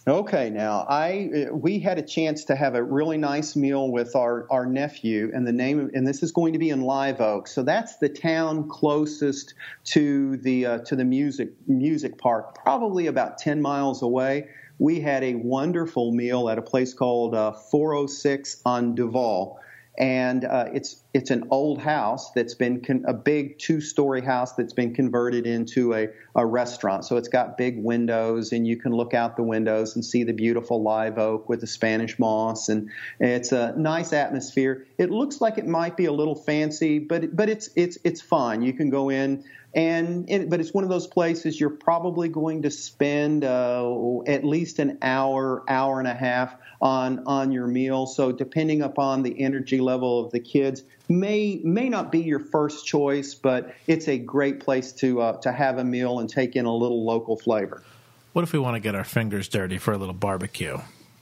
Okay, 0.08 0.50
now 0.50 0.86
I 0.90 1.48
we 1.52 1.80
had 1.80 1.98
a 2.00 2.02
chance 2.02 2.46
to 2.46 2.56
have 2.56 2.76
a 2.76 2.82
really 2.82 3.18
nice 3.18 3.56
meal 3.56 3.92
with 3.92 4.16
our, 4.16 4.48
our 4.50 4.66
nephew, 4.66 5.30
and 5.34 5.46
the 5.46 5.52
name 5.52 5.92
and 5.94 6.08
this 6.08 6.24
is 6.24 6.32
going 6.32 6.54
to 6.54 6.60
be 6.60 6.70
in 6.70 6.82
Live 6.82 7.20
Oak, 7.20 7.48
so 7.48 7.64
that's 7.64 7.98
the 7.98 8.08
town 8.08 8.70
closest 8.70 9.56
to 9.86 10.38
the 10.38 10.66
uh, 10.66 10.78
to 10.80 10.96
the 10.96 11.04
music 11.04 11.50
music 11.68 12.18
park, 12.18 12.56
probably 12.56 13.08
about 13.08 13.38
ten 13.38 13.62
miles 13.62 14.02
away. 14.02 14.48
We 14.78 15.02
had 15.02 15.24
a 15.24 15.36
wonderful 15.36 16.14
meal 16.14 16.48
at 16.50 16.58
a 16.58 16.62
place 16.62 16.94
called 16.94 17.36
uh, 17.36 17.52
406 17.52 18.62
on 18.66 18.96
Duval 18.96 19.60
and 20.00 20.46
uh, 20.46 20.70
it's 20.74 21.04
it's 21.14 21.30
an 21.30 21.48
old 21.52 21.80
house 21.80 22.32
that's 22.32 22.56
been 22.56 22.82
con- 22.82 23.04
a 23.06 23.14
big 23.14 23.60
two 23.60 23.82
story 23.82 24.22
house 24.22 24.54
that's 24.54 24.72
been 24.72 24.94
converted 24.94 25.46
into 25.46 25.94
a, 25.94 26.08
a 26.36 26.46
restaurant. 26.46 27.04
So 27.04 27.18
it's 27.18 27.28
got 27.28 27.58
big 27.58 27.84
windows, 27.84 28.54
and 28.54 28.66
you 28.66 28.78
can 28.78 28.94
look 28.94 29.14
out 29.14 29.36
the 29.36 29.44
windows 29.44 29.96
and 29.96 30.06
see 30.06 30.24
the 30.24 30.32
beautiful 30.32 30.82
live 30.82 31.18
oak 31.18 31.50
with 31.50 31.60
the 31.60 31.68
Spanish 31.68 32.18
moss, 32.18 32.70
and 32.70 32.90
it's 33.20 33.52
a 33.52 33.74
nice 33.76 34.14
atmosphere. 34.14 34.86
It 34.98 35.12
looks 35.12 35.42
like 35.42 35.58
it 35.58 35.68
might 35.68 35.98
be 35.98 36.06
a 36.06 36.14
little 36.14 36.36
fancy, 36.36 37.00
but 37.00 37.36
but 37.36 37.50
it's 37.50 37.70
it's 37.76 37.98
it's 38.06 38.22
fine. 38.22 38.62
You 38.62 38.72
can 38.72 38.90
go 38.90 39.10
in 39.10 39.44
and 39.74 40.30
it, 40.30 40.50
but 40.50 40.60
it's 40.60 40.74
one 40.74 40.84
of 40.84 40.90
those 40.90 41.08
places 41.08 41.60
you're 41.60 41.70
probably 41.70 42.28
going 42.28 42.64
to 42.64 42.72
spend 42.72 43.44
uh, 43.44 44.22
at 44.26 44.44
least 44.44 44.80
an 44.80 44.98
hour, 45.02 45.64
hour 45.68 46.00
and 46.00 46.08
a 46.08 46.14
half 46.14 46.56
on 46.82 47.24
on 47.28 47.52
your 47.52 47.68
meal. 47.68 48.08
So 48.08 48.32
depending 48.32 48.82
upon 48.82 49.22
the 49.22 49.40
energy 49.42 49.80
level 49.80 50.26
of 50.26 50.32
the 50.32 50.40
kids, 50.40 50.84
may 51.08 51.62
may 51.64 51.90
not 51.90 52.12
be 52.12 52.20
your 52.20 52.40
first 52.40 52.86
choice, 52.86 53.36
but 53.36 53.76
it's 53.86 54.08
a 54.08 54.18
great 54.18 54.60
place 54.60 54.92
to 54.94 55.22
uh, 55.22 55.38
to 55.42 55.52
have 55.52 55.78
a 55.78 55.84
meal 55.84 56.20
and 56.20 56.30
take 56.30 56.56
in 56.56 56.66
a 56.66 56.74
little 56.74 57.06
local 57.06 57.38
flavor. 57.38 57.84
What 58.34 58.44
if 58.44 58.54
we 58.54 58.60
want 58.60 58.76
to 58.76 58.80
get 58.80 58.96
our 58.96 59.04
fingers 59.04 59.48
dirty 59.48 59.78
for 59.78 59.94
a 59.94 59.98
little 59.98 60.14
barbecue? 60.14 60.80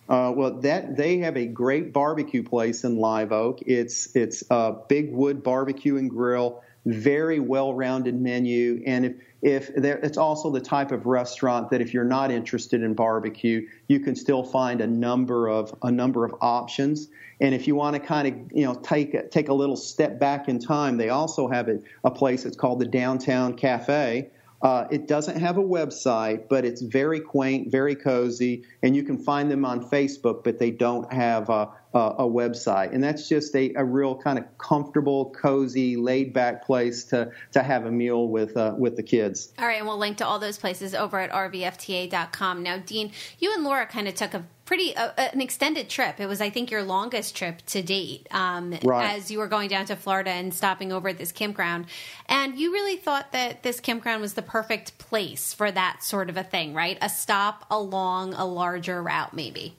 Uh, 0.10 0.32
well, 0.34 0.52
that 0.52 0.96
they 0.96 1.18
have 1.18 1.36
a 1.36 1.46
great 1.46 1.92
barbecue 1.92 2.44
place 2.44 2.86
in 2.86 2.98
Live 2.98 3.34
Oak. 3.34 3.60
It's 3.66 4.16
it's 4.16 4.42
a 4.50 4.74
Big 4.88 5.12
Wood 5.12 5.44
Barbecue 5.44 5.98
and 5.98 6.10
Grill 6.10 6.64
very 6.88 7.40
well-rounded 7.40 8.20
menu, 8.20 8.82
and 8.86 9.06
if 9.06 9.14
if 9.42 9.76
there, 9.76 9.98
it's 9.98 10.18
also 10.18 10.50
the 10.50 10.62
type 10.62 10.92
of 10.92 11.06
restaurant 11.06 11.70
that 11.70 11.80
if 11.80 11.94
you're 11.94 12.04
not 12.04 12.32
interested 12.32 12.82
in 12.82 12.96
barbecue, 12.96 13.68
you 13.88 14.00
can 14.00 14.16
still 14.16 14.44
find 14.44 14.82
a 14.82 14.88
number 14.88 15.48
of 15.48 15.76
a 15.84 15.92
number 15.92 16.26
of 16.26 16.34
options. 16.42 17.10
And 17.40 17.54
if 17.54 17.68
you 17.68 17.76
want 17.76 17.96
to 17.96 18.00
kind 18.00 18.28
of 18.28 18.58
you 18.58 18.66
know 18.66 18.74
take 18.76 19.30
take 19.30 19.50
a 19.50 19.54
little 19.54 19.76
step 19.76 20.20
back 20.20 20.48
in 20.48 20.60
time, 20.60 20.98
they 20.98 21.10
also 21.10 21.48
have 21.48 21.68
a, 21.68 21.80
a 22.04 22.10
place 22.12 22.44
that's 22.44 22.58
called 22.58 22.80
the 22.80 22.86
Downtown 22.86 23.54
Cafe. 23.54 24.30
Uh, 24.62 24.86
it 24.90 25.08
doesn't 25.08 25.40
have 25.40 25.58
a 25.58 25.64
website, 25.64 26.50
but 26.50 26.66
it's 26.66 26.82
very 26.82 27.20
quaint, 27.20 27.72
very 27.72 27.96
cozy, 27.96 28.64
and 28.82 28.96
you 28.96 29.04
can 29.04 29.18
find 29.18 29.52
them 29.52 29.64
on 29.64 29.88
Facebook, 29.88 30.44
but 30.44 30.58
they 30.58 30.72
don't 30.72 31.12
have 31.14 31.50
a, 31.50 31.70
a, 31.94 32.00
a 32.00 32.28
website. 32.28 32.92
And 32.92 33.04
that's 33.04 33.30
just 33.30 33.56
a, 33.56 33.72
a, 33.76 33.86
real 33.86 34.16
kind 34.16 34.40
of 34.40 34.46
comfortable, 34.58 35.30
cozy, 35.30 35.96
laid 35.96 36.34
back 36.34 36.66
place 36.66 37.04
to, 37.06 37.32
to 37.52 37.62
have 37.62 37.86
a 37.86 37.92
meal 37.92 38.30
with, 38.30 38.58
uh, 38.58 38.74
with 38.78 38.96
the 38.96 39.04
kids. 39.04 39.54
All 39.60 39.68
right, 39.68 39.78
and 39.78 39.88
we'll 39.88 39.98
link 39.98 40.18
to 40.18 40.26
all 40.26 40.40
those 40.40 40.58
places 40.58 40.96
over 40.96 41.20
at 41.20 41.32
rvfta.com. 41.32 42.64
Now, 42.64 42.78
Dean, 42.80 43.12
you 43.38 43.54
and 43.54 43.64
Laura 43.64 43.86
kind 43.86 44.08
of 44.08 44.16
took 44.16 44.34
a 44.34 44.44
pretty 44.68 44.96
uh, 44.96 45.12
an 45.18 45.42
extended 45.42 45.90
trip. 45.90 46.20
It 46.20 46.28
was, 46.28 46.42
I 46.42 46.52
think, 46.52 46.70
your 46.70 46.84
longest 46.84 47.36
trip 47.36 47.64
to 47.68 47.82
date. 47.82 48.28
Um, 48.30 48.78
right. 48.84 49.16
As 49.16 49.32
you 49.32 49.40
were 49.40 49.48
going 49.48 49.70
down 49.70 49.86
to 49.86 49.96
Florida 49.96 50.30
and 50.30 50.54
stopping 50.54 50.92
over 50.92 51.10
at 51.10 51.18
this 51.18 51.32
campground, 51.32 51.86
and 52.28 52.60
you 52.60 52.72
really 52.72 52.98
thought 52.98 53.32
that 53.32 53.64
this 53.64 53.80
campground 53.80 54.22
was 54.22 54.34
the 54.36 54.44
perfect 54.44 55.00
place 55.00 55.54
for 55.54 55.72
that 55.72 56.04
sort 56.04 56.30
of 56.30 56.38
a 56.38 56.44
thing, 56.44 56.76
right? 56.76 56.98
A 57.02 57.10
stop 57.10 57.66
along 57.72 58.36
a 58.36 58.46
larger 58.46 59.02
route, 59.02 59.34
maybe. 59.34 59.74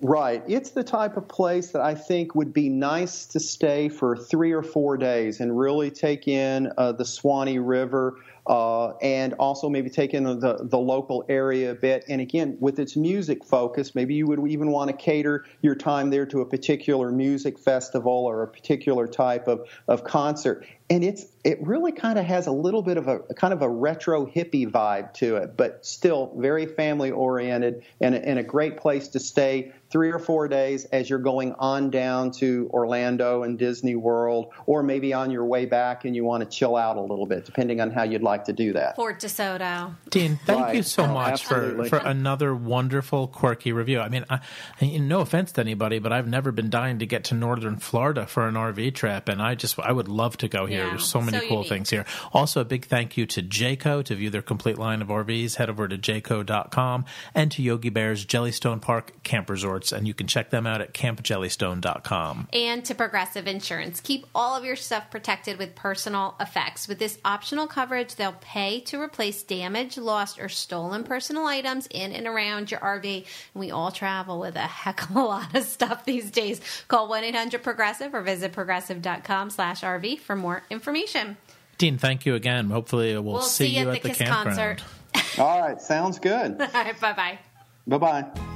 Right. 0.00 0.42
It's 0.46 0.72
the 0.72 0.84
type 0.84 1.16
of 1.16 1.26
place 1.26 1.70
that 1.70 1.80
I 1.80 1.94
think 1.94 2.34
would 2.34 2.52
be 2.52 2.68
nice 2.68 3.24
to 3.26 3.40
stay 3.40 3.88
for 3.88 4.14
three 4.16 4.52
or 4.52 4.62
four 4.62 4.98
days 4.98 5.40
and 5.40 5.58
really 5.58 5.90
take 5.90 6.28
in 6.28 6.70
uh, 6.76 6.92
the 6.92 7.06
Suwannee 7.06 7.58
River 7.58 8.18
uh, 8.46 8.90
and 8.96 9.32
also 9.34 9.68
maybe 9.68 9.88
take 9.88 10.12
in 10.12 10.24
the, 10.24 10.58
the 10.62 10.78
local 10.78 11.24
area 11.28 11.70
a 11.70 11.74
bit. 11.74 12.04
And 12.08 12.20
again, 12.20 12.56
with 12.60 12.78
its 12.78 12.96
music 12.96 13.44
focus, 13.44 13.94
maybe 13.94 14.14
you 14.14 14.26
would 14.26 14.46
even 14.46 14.70
want 14.70 14.90
to 14.90 14.96
cater 14.96 15.44
your 15.62 15.74
time 15.74 16.10
there 16.10 16.26
to 16.26 16.40
a 16.40 16.46
particular 16.46 17.10
music 17.10 17.58
festival 17.58 18.12
or 18.12 18.42
a 18.42 18.48
particular 18.48 19.06
type 19.06 19.48
of, 19.48 19.66
of 19.88 20.04
concert. 20.04 20.66
And 20.90 21.02
it's 21.02 21.26
it 21.44 21.58
really 21.66 21.92
kind 21.92 22.18
of 22.18 22.26
has 22.26 22.46
a 22.46 22.52
little 22.52 22.82
bit 22.82 22.98
of 22.98 23.08
a, 23.08 23.20
kind 23.34 23.54
of 23.54 23.62
a 23.62 23.68
retro 23.68 24.26
hippie 24.26 24.70
vibe 24.70 25.14
to 25.14 25.36
it, 25.36 25.56
but 25.56 25.84
still 25.84 26.34
very 26.36 26.66
family 26.66 27.10
oriented 27.10 27.84
and, 28.00 28.14
and 28.14 28.38
a 28.38 28.42
great 28.42 28.76
place 28.76 29.08
to 29.08 29.20
stay 29.20 29.72
three 29.94 30.10
or 30.10 30.18
four 30.18 30.48
days 30.48 30.86
as 30.86 31.08
you're 31.08 31.20
going 31.20 31.52
on 31.52 31.88
down 31.88 32.32
to 32.32 32.68
Orlando 32.72 33.44
and 33.44 33.56
Disney 33.56 33.94
World, 33.94 34.52
or 34.66 34.82
maybe 34.82 35.12
on 35.12 35.30
your 35.30 35.44
way 35.44 35.66
back 35.66 36.04
and 36.04 36.16
you 36.16 36.24
want 36.24 36.42
to 36.42 36.48
chill 36.50 36.74
out 36.74 36.96
a 36.96 37.00
little 37.00 37.26
bit, 37.26 37.44
depending 37.44 37.80
on 37.80 37.92
how 37.92 38.02
you'd 38.02 38.20
like 38.20 38.46
to 38.46 38.52
do 38.52 38.72
that. 38.72 38.96
Port 38.96 39.20
DeSoto. 39.20 39.94
Dean, 40.10 40.40
thank 40.46 40.60
right. 40.60 40.74
you 40.74 40.82
so 40.82 41.04
oh, 41.04 41.14
much 41.14 41.44
for, 41.44 41.84
for 41.84 41.98
another 41.98 42.52
wonderful, 42.52 43.28
quirky 43.28 43.70
review. 43.70 44.00
I 44.00 44.08
mean, 44.08 44.24
I, 44.28 44.40
no 44.82 45.20
offense 45.20 45.52
to 45.52 45.60
anybody, 45.60 46.00
but 46.00 46.12
I've 46.12 46.26
never 46.26 46.50
been 46.50 46.70
dying 46.70 46.98
to 46.98 47.06
get 47.06 47.22
to 47.26 47.36
northern 47.36 47.76
Florida 47.76 48.26
for 48.26 48.48
an 48.48 48.54
RV 48.54 48.96
trip, 48.96 49.28
and 49.28 49.40
I 49.40 49.54
just 49.54 49.78
I 49.78 49.92
would 49.92 50.08
love 50.08 50.36
to 50.38 50.48
go 50.48 50.66
here. 50.66 50.86
Yeah, 50.86 50.90
There's 50.90 51.06
so 51.06 51.20
many 51.20 51.38
so 51.38 51.46
cool 51.46 51.56
unique. 51.58 51.68
things 51.68 51.90
here. 51.90 52.04
Also, 52.32 52.60
a 52.62 52.64
big 52.64 52.86
thank 52.86 53.16
you 53.16 53.26
to 53.26 53.42
Jayco 53.44 54.04
to 54.06 54.16
view 54.16 54.30
their 54.30 54.42
complete 54.42 54.76
line 54.76 55.02
of 55.02 55.06
RVs. 55.06 55.54
Head 55.54 55.70
over 55.70 55.86
to 55.86 55.96
jayco.com 55.96 57.04
and 57.32 57.52
to 57.52 57.62
Yogi 57.62 57.90
Bear's 57.90 58.26
Jellystone 58.26 58.82
Park 58.82 59.22
Camp 59.22 59.48
Resorts, 59.84 59.92
and 59.92 60.06
you 60.06 60.14
can 60.14 60.26
check 60.26 60.50
them 60.50 60.66
out 60.66 60.80
at 60.80 60.94
campjellystone.com. 60.94 62.48
And 62.52 62.84
to 62.84 62.94
Progressive 62.94 63.46
Insurance, 63.46 64.00
keep 64.00 64.26
all 64.34 64.56
of 64.56 64.64
your 64.64 64.76
stuff 64.76 65.10
protected 65.10 65.58
with 65.58 65.74
personal 65.74 66.34
effects. 66.40 66.88
With 66.88 66.98
this 66.98 67.18
optional 67.24 67.66
coverage, 67.66 68.14
they'll 68.14 68.36
pay 68.40 68.80
to 68.80 69.00
replace 69.00 69.42
damaged, 69.42 69.98
lost, 69.98 70.40
or 70.40 70.48
stolen 70.48 71.04
personal 71.04 71.46
items 71.46 71.86
in 71.90 72.12
and 72.12 72.26
around 72.26 72.70
your 72.70 72.80
RV. 72.80 73.16
And 73.54 73.60
we 73.60 73.70
all 73.70 73.90
travel 73.90 74.40
with 74.40 74.56
a 74.56 74.60
heck 74.60 75.08
of 75.10 75.16
a 75.16 75.20
lot 75.22 75.54
of 75.54 75.64
stuff 75.64 76.04
these 76.04 76.30
days. 76.30 76.60
Call 76.88 77.08
1-800-PROGRESSIVE 77.10 78.14
or 78.14 78.22
visit 78.22 78.52
progressive.com 78.52 79.50
slash 79.50 79.82
RV 79.82 80.20
for 80.20 80.36
more 80.36 80.62
information. 80.70 81.36
Dean, 81.76 81.98
thank 81.98 82.24
you 82.24 82.34
again. 82.34 82.70
Hopefully 82.70 83.14
we'll, 83.14 83.24
we'll 83.24 83.42
see, 83.42 83.66
see, 83.66 83.78
you 83.78 83.90
at, 83.90 83.96
at 83.96 84.02
the, 84.02 84.08
the 84.10 84.14
campground. 84.14 84.78
concert. 84.78 85.40
all 85.40 85.60
right, 85.60 85.80
sounds 85.80 86.18
good. 86.18 86.60
all 86.60 86.68
right, 86.72 86.98
bye-bye. 87.00 87.38
Bye-bye. 87.86 88.53